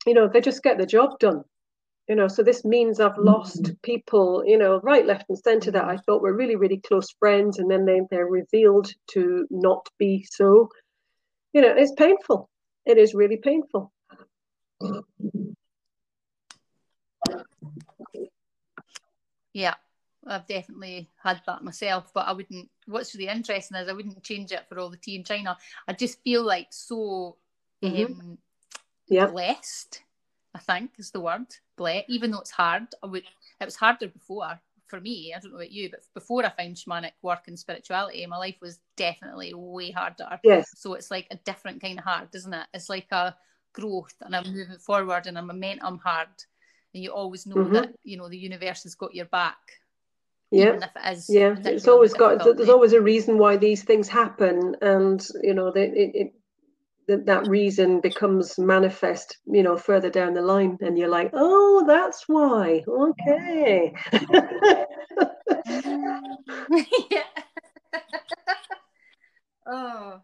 you 0.07 0.15
know, 0.15 0.29
they 0.29 0.41
just 0.41 0.63
get 0.63 0.79
the 0.79 0.87
job 0.87 1.19
done. 1.19 1.43
You 2.09 2.17
know, 2.17 2.29
so 2.29 2.43
this 2.43 2.65
means 2.67 3.01
I've 3.01 3.17
lost 3.17 3.73
people, 3.83 4.43
you 4.45 4.59
know, 4.59 4.79
right, 4.83 5.07
left, 5.07 5.25
and 5.31 5.39
centre 5.39 5.71
that 5.71 5.87
I 5.87 5.97
thought 5.97 6.21
were 6.21 6.37
really, 6.37 6.57
really 6.57 6.77
close 6.87 7.11
friends, 7.19 7.59
and 7.59 7.71
then 7.71 7.87
they, 7.87 8.03
they're 8.11 8.27
revealed 8.27 8.93
to 9.13 9.47
not 9.51 9.89
be 9.99 10.27
so. 10.31 10.69
You 11.55 11.63
know, 11.63 11.73
it's 11.75 11.93
painful 11.93 12.51
it 12.85 12.99
is 12.99 13.15
really 13.15 13.37
painful. 13.37 13.93
Yeah, 19.53 19.75
I've 20.27 20.47
definitely 20.47 21.11
had 21.23 21.41
that 21.47 21.65
myself, 21.65 22.11
but 22.15 22.27
I 22.27 22.33
wouldn't. 22.33 22.69
What's 22.87 23.15
really 23.15 23.29
interesting 23.29 23.77
is 23.77 23.89
I 23.89 23.93
wouldn't 23.93 24.23
change 24.23 24.53
it 24.53 24.67
for 24.69 24.79
all 24.79 24.91
the 24.91 24.97
tea 24.97 25.17
in 25.17 25.25
China. 25.25 25.57
I 25.87 25.93
just 25.93 26.23
feel 26.23 26.43
like 26.43 26.69
so 26.71 27.37
mm-hmm. 27.83 28.21
um, 28.21 28.39
yeah. 29.09 29.27
blessed. 29.27 30.03
I 30.55 30.61
think 30.61 30.93
is 30.99 31.11
the 31.11 31.21
word 31.21 31.47
blessed. 31.77 32.05
Even 32.09 32.31
though 32.31 32.41
it's 32.41 32.51
hard, 32.51 32.87
I 33.03 33.07
would. 33.07 33.25
It 33.61 33.65
was 33.65 33.77
harder 33.77 34.09
before 34.09 34.61
for 34.95 35.01
me, 35.01 35.35
I 35.35 35.41
don't 35.41 35.51
know 35.51 35.57
about 35.57 35.73
you, 35.73 35.91
but 35.91 36.01
before 36.15 36.45
I 36.45 36.51
found 36.51 36.77
shamanic 36.77 37.13
work 37.23 37.49
and 37.49 37.59
spirituality, 37.59 38.25
my 38.27 38.37
life 38.37 38.57
was 38.61 38.79
definitely 38.97 39.53
way 39.55 39.91
harder. 39.91 40.39
Yes. 40.45 40.71
So 40.77 40.95
it's 40.95 41.11
like 41.11 41.27
a 41.31 41.37
different 41.37 41.83
kind 41.83 41.99
of 41.99 42.05
hard, 42.05 42.29
isn't 42.35 42.55
it? 42.55 42.67
It's 42.73 42.89
like 42.89 43.11
a 43.11 43.35
growth 43.73 44.15
and 44.21 44.37
I'm 44.37 44.53
moving 44.53 44.79
forward 44.79 45.27
and 45.27 45.39
a 45.39 45.43
momentum 45.43 45.99
hard. 45.99 46.29
And 46.93 47.03
you 47.03 47.11
always 47.11 47.47
know 47.47 47.57
mm-hmm. 47.57 47.75
that, 47.75 47.95
you 48.05 48.17
know, 48.17 48.29
the 48.29 48.39
universe 48.39 48.85
has 48.85 48.95
got 48.95 49.15
your 49.15 49.25
back. 49.27 49.59
Yeah. 50.55 50.79
It 51.07 51.13
is 51.13 51.29
yeah. 51.29 51.57
It's 51.65 51.89
always 51.89 52.15
got, 52.15 52.45
there's 52.57 52.69
always 52.69 52.93
a 52.93 53.01
reason 53.01 53.39
why 53.39 53.57
these 53.57 53.83
things 53.83 54.09
happen. 54.09 54.77
And, 54.81 55.27
you 55.43 55.55
know, 55.55 55.73
they, 55.73 55.87
it, 55.89 56.11
it 56.15 56.35
that 57.07 57.27
that 57.27 57.47
reason 57.49 58.01
becomes 58.01 58.59
manifest 58.59 59.37
you 59.47 59.63
know 59.63 59.77
further 59.77 60.11
down 60.11 60.33
the 60.35 60.43
line 60.43 60.79
and 60.81 60.99
you're 60.99 61.09
like 61.09 61.31
oh 61.33 61.85
that's 61.87 62.25
why 62.29 62.83
okay 62.89 63.93
yeah. 67.11 67.23
oh 69.67 70.21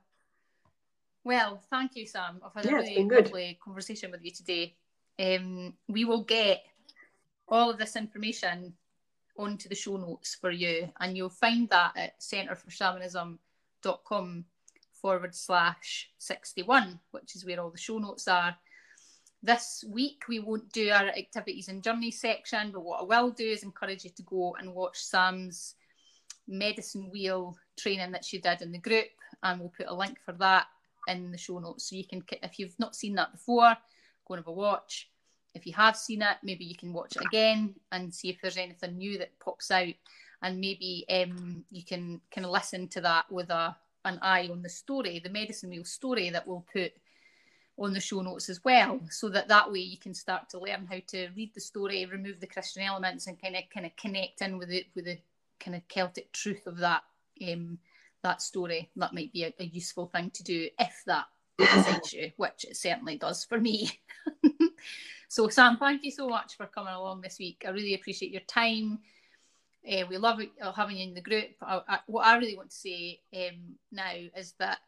well 1.25 1.63
thank 1.71 1.97
you 1.97 2.07
sam 2.07 2.41
i've 2.45 2.55
had 2.55 2.65
yeah, 2.65 2.79
a 2.79 2.83
really 2.83 3.05
lovely 3.05 3.59
conversation 3.63 4.11
with 4.11 4.25
you 4.25 4.31
today 4.31 4.75
um, 5.19 5.75
we 5.89 6.07
will 6.07 6.25
get 6.25 6.63
all 7.47 7.69
of 7.69 7.77
this 7.79 7.95
information 7.95 8.73
onto 9.41 9.69
the 9.69 9.75
show 9.75 9.97
notes 9.97 10.37
for 10.41 10.51
you 10.51 10.93
and 11.01 11.17
you'll 11.17 11.31
find 11.31 11.69
that 11.71 11.93
at 11.97 12.21
centreforshamanism.com 12.21 14.45
forward 14.93 15.35
slash 15.35 16.11
61, 16.19 17.01
which 17.11 17.35
is 17.35 17.45
where 17.45 17.61
all 17.61 17.71
the 17.71 17.79
show 17.79 17.99
notes 17.99 18.29
are. 18.29 18.55
This 19.43 19.85
week, 19.89 20.25
we 20.29 20.39
won't 20.39 20.71
do 20.71 20.91
our 20.91 21.09
activities 21.09 21.69
and 21.69 21.83
journeys 21.83 22.21
section, 22.21 22.73
but 22.73 22.85
what 22.85 23.01
I 23.01 23.05
will 23.05 23.31
do 23.31 23.47
is 23.47 23.63
encourage 23.63 24.05
you 24.05 24.11
to 24.11 24.23
go 24.23 24.55
and 24.61 24.75
watch 24.75 24.99
Sam's 24.99 25.77
medicine 26.47 27.09
wheel 27.11 27.57
training 27.79 28.13
that 28.13 28.25
she 28.25 28.39
did 28.39 28.61
in 28.61 28.73
the 28.73 28.79
group, 28.79 29.09
and 29.43 29.59
we'll 29.59 29.73
put 29.75 29.87
a 29.89 29.95
link 29.95 30.19
for 30.25 30.33
that 30.33 30.67
in 31.09 31.33
the 31.33 31.39
show 31.39 31.59
notes. 31.59 31.89
So 31.89 31.97
you 31.97 32.05
can, 32.05 32.23
if 32.43 32.59
you've 32.59 32.79
not 32.79 32.95
seen 32.95 33.15
that 33.15 33.33
before, 33.33 33.75
go 34.29 34.35
and 34.35 34.41
have 34.41 34.49
a 34.49 34.53
watch. 34.53 35.10
If 35.55 35.67
you 35.67 35.73
have 35.75 35.97
seen 35.97 36.23
it, 36.23 36.37
maybe 36.43 36.65
you 36.65 36.77
can 36.77 36.93
watch 36.93 37.17
it 37.17 37.25
again 37.25 37.75
and 37.91 38.15
see 38.15 38.29
if 38.29 38.41
there's 38.41 38.57
anything 38.57 38.99
new 38.99 39.19
that 39.19 39.39
pops 39.41 39.71
out, 39.71 39.95
and 40.43 40.61
maybe 40.61 41.05
um, 41.11 41.65
you 41.71 41.85
can 41.85 42.21
kind 42.35 42.45
of 42.45 42.53
listen 42.53 42.89
to 42.89 43.01
that 43.03 43.31
with 43.31 43.51
a 43.51 43.77
an 44.05 44.19
eye 44.23 44.49
on 44.51 44.63
the 44.63 44.69
story, 44.69 45.21
the 45.23 45.29
medicine 45.29 45.71
wheel 45.71 45.85
story 45.85 46.31
that 46.31 46.47
we'll 46.47 46.65
put 46.73 46.93
on 47.79 47.93
the 47.93 48.01
show 48.01 48.21
notes 48.21 48.49
as 48.49 48.63
well, 48.65 49.01
so 49.11 49.29
that 49.29 49.49
that 49.49 49.71
way 49.71 49.81
you 49.81 49.99
can 49.99 50.15
start 50.15 50.49
to 50.51 50.61
learn 50.61 50.87
how 50.87 50.99
to 51.09 51.29
read 51.37 51.53
the 51.55 51.61
story, 51.61 52.07
remove 52.07 52.41
the 52.41 52.47
Christian 52.47 52.83
elements, 52.83 53.27
and 53.27 53.41
kind 53.41 53.57
of 53.57 53.63
kind 53.73 53.87
of 53.87 53.97
connect 53.97 54.43
in 54.43 54.59
with 54.59 54.71
it 54.71 54.87
with 54.95 55.07
the 55.07 55.19
kind 55.59 55.77
of 55.77 55.87
Celtic 55.89 56.33
truth 56.33 56.67
of 56.67 56.79
that 56.79 57.03
um, 57.51 57.79
that 58.23 58.43
story. 58.43 58.91
That 58.97 59.15
might 59.15 59.33
be 59.33 59.45
a, 59.45 59.55
a 59.59 59.65
useful 59.65 60.07
thing 60.07 60.31
to 60.31 60.43
do 60.43 60.69
if 60.79 61.03
that 61.07 61.27
excites 61.59 62.13
you, 62.13 62.33
which 62.37 62.65
it 62.65 62.77
certainly 62.77 63.17
does 63.17 63.45
for 63.45 63.59
me. 63.59 63.91
so 65.31 65.49
Sam, 65.49 65.79
thank 65.79 66.05
you 66.05 66.11
so 66.11 66.29
much 66.29 66.57
for 66.57 66.67
coming 66.67 66.93
along 66.93 67.23
this 67.23 67.39
week. 67.39 67.65
I 67.67 67.71
really 67.71 67.95
appreciate 67.95 68.33
your 68.33 68.43
time 68.43 68.99
uh, 69.89 70.05
we 70.09 70.19
love 70.19 70.41
uh, 70.63 70.73
having 70.73 70.99
you 70.99 71.09
in 71.09 71.15
the 71.15 71.21
group. 71.21 71.51
I, 71.63 71.81
I, 71.89 71.99
what 72.07 72.27
I 72.27 72.37
really 72.37 72.57
want 72.57 72.71
to 72.71 72.77
say 72.77 73.21
um, 73.35 73.77
now 73.91 74.13
is 74.37 74.55
that 74.59 74.79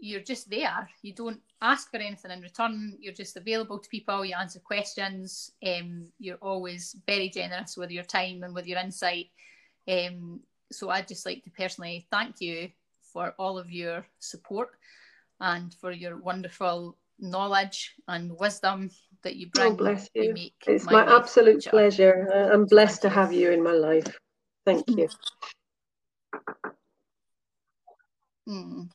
you're 0.00 0.22
just 0.22 0.50
there. 0.50 0.88
You 1.02 1.14
don't 1.14 1.40
ask 1.62 1.90
for 1.90 1.98
anything 1.98 2.30
in 2.30 2.40
return. 2.40 2.96
You're 2.98 3.12
just 3.12 3.36
available 3.36 3.78
to 3.78 3.88
people. 3.88 4.24
You 4.24 4.34
answer 4.34 4.58
questions. 4.58 5.52
Um, 5.64 6.06
you're 6.18 6.38
always 6.38 6.96
very 7.06 7.28
generous 7.28 7.76
with 7.76 7.90
your 7.90 8.04
time 8.04 8.42
and 8.42 8.54
with 8.54 8.66
your 8.66 8.78
insight. 8.78 9.26
Um, 9.86 10.40
so 10.72 10.90
I'd 10.90 11.08
just 11.08 11.26
like 11.26 11.44
to 11.44 11.50
personally 11.50 12.06
thank 12.10 12.40
you 12.40 12.70
for 13.12 13.34
all 13.38 13.58
of 13.58 13.70
your 13.70 14.06
support 14.18 14.70
and 15.40 15.74
for 15.74 15.92
your 15.92 16.16
wonderful 16.16 16.96
knowledge 17.18 17.94
and 18.08 18.36
wisdom 18.38 18.90
that 19.22 19.36
you 19.36 19.48
bring. 19.50 19.72
Oh, 19.72 19.76
bless 19.76 20.08
you. 20.14 20.34
it's 20.66 20.84
my, 20.84 21.04
my 21.04 21.16
absolute 21.16 21.56
richer. 21.56 21.70
pleasure. 21.70 22.50
I'm 22.52 22.66
blessed 22.66 23.02
to 23.02 23.08
have 23.08 23.32
you 23.32 23.50
in 23.50 23.62
my 23.62 23.72
life. 23.72 24.18
Thank 24.64 24.88
you. 24.88 25.08
Mm. 28.48 28.90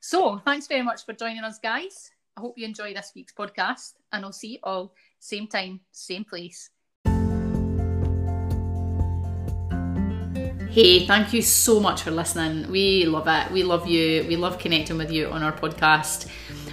So, 0.00 0.38
thanks 0.46 0.66
very 0.66 0.80
much 0.80 1.04
for 1.04 1.12
joining 1.12 1.44
us, 1.44 1.58
guys. 1.58 2.10
I 2.34 2.40
hope 2.40 2.56
you 2.56 2.64
enjoy 2.64 2.94
this 2.94 3.12
week's 3.14 3.34
podcast, 3.34 3.94
and 4.12 4.24
I'll 4.24 4.32
see 4.32 4.52
you 4.52 4.58
all 4.62 4.94
same 5.18 5.46
time, 5.46 5.80
same 5.92 6.24
place. 6.24 6.70
Hey, 10.70 11.04
thank 11.04 11.32
you 11.32 11.42
so 11.42 11.80
much 11.80 12.02
for 12.02 12.12
listening. 12.12 12.70
We 12.70 13.04
love 13.04 13.26
it. 13.26 13.50
We 13.50 13.64
love 13.64 13.88
you. 13.88 14.24
We 14.28 14.36
love 14.36 14.58
connecting 14.58 14.96
with 14.98 15.10
you 15.10 15.26
on 15.26 15.42
our 15.42 15.52
podcast. 15.52 16.28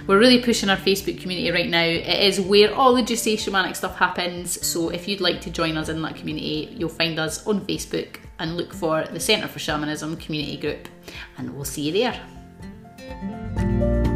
We're 0.08 0.18
really 0.18 0.40
pushing 0.40 0.70
our 0.70 0.78
Facebook 0.78 1.20
community 1.20 1.50
right 1.50 1.68
now. 1.68 1.82
It 1.82 2.24
is 2.24 2.40
where 2.40 2.74
all 2.74 2.94
the 2.94 3.02
Juicy 3.02 3.36
Shamanic 3.36 3.76
stuff 3.76 3.94
happens. 3.94 4.66
So 4.66 4.88
if 4.88 5.06
you'd 5.06 5.20
like 5.20 5.42
to 5.42 5.50
join 5.50 5.76
us 5.76 5.90
in 5.90 6.00
that 6.00 6.16
community, 6.16 6.74
you'll 6.78 6.88
find 6.88 7.18
us 7.18 7.46
on 7.46 7.60
Facebook 7.66 8.16
and 8.38 8.56
look 8.56 8.72
for 8.72 9.04
the 9.04 9.20
Centre 9.20 9.48
for 9.48 9.58
Shamanism 9.58 10.16
community 10.16 10.56
group. 10.56 10.88
And 11.36 11.54
we'll 11.54 11.66
see 11.66 11.82
you 11.82 11.92
there. 11.92 14.07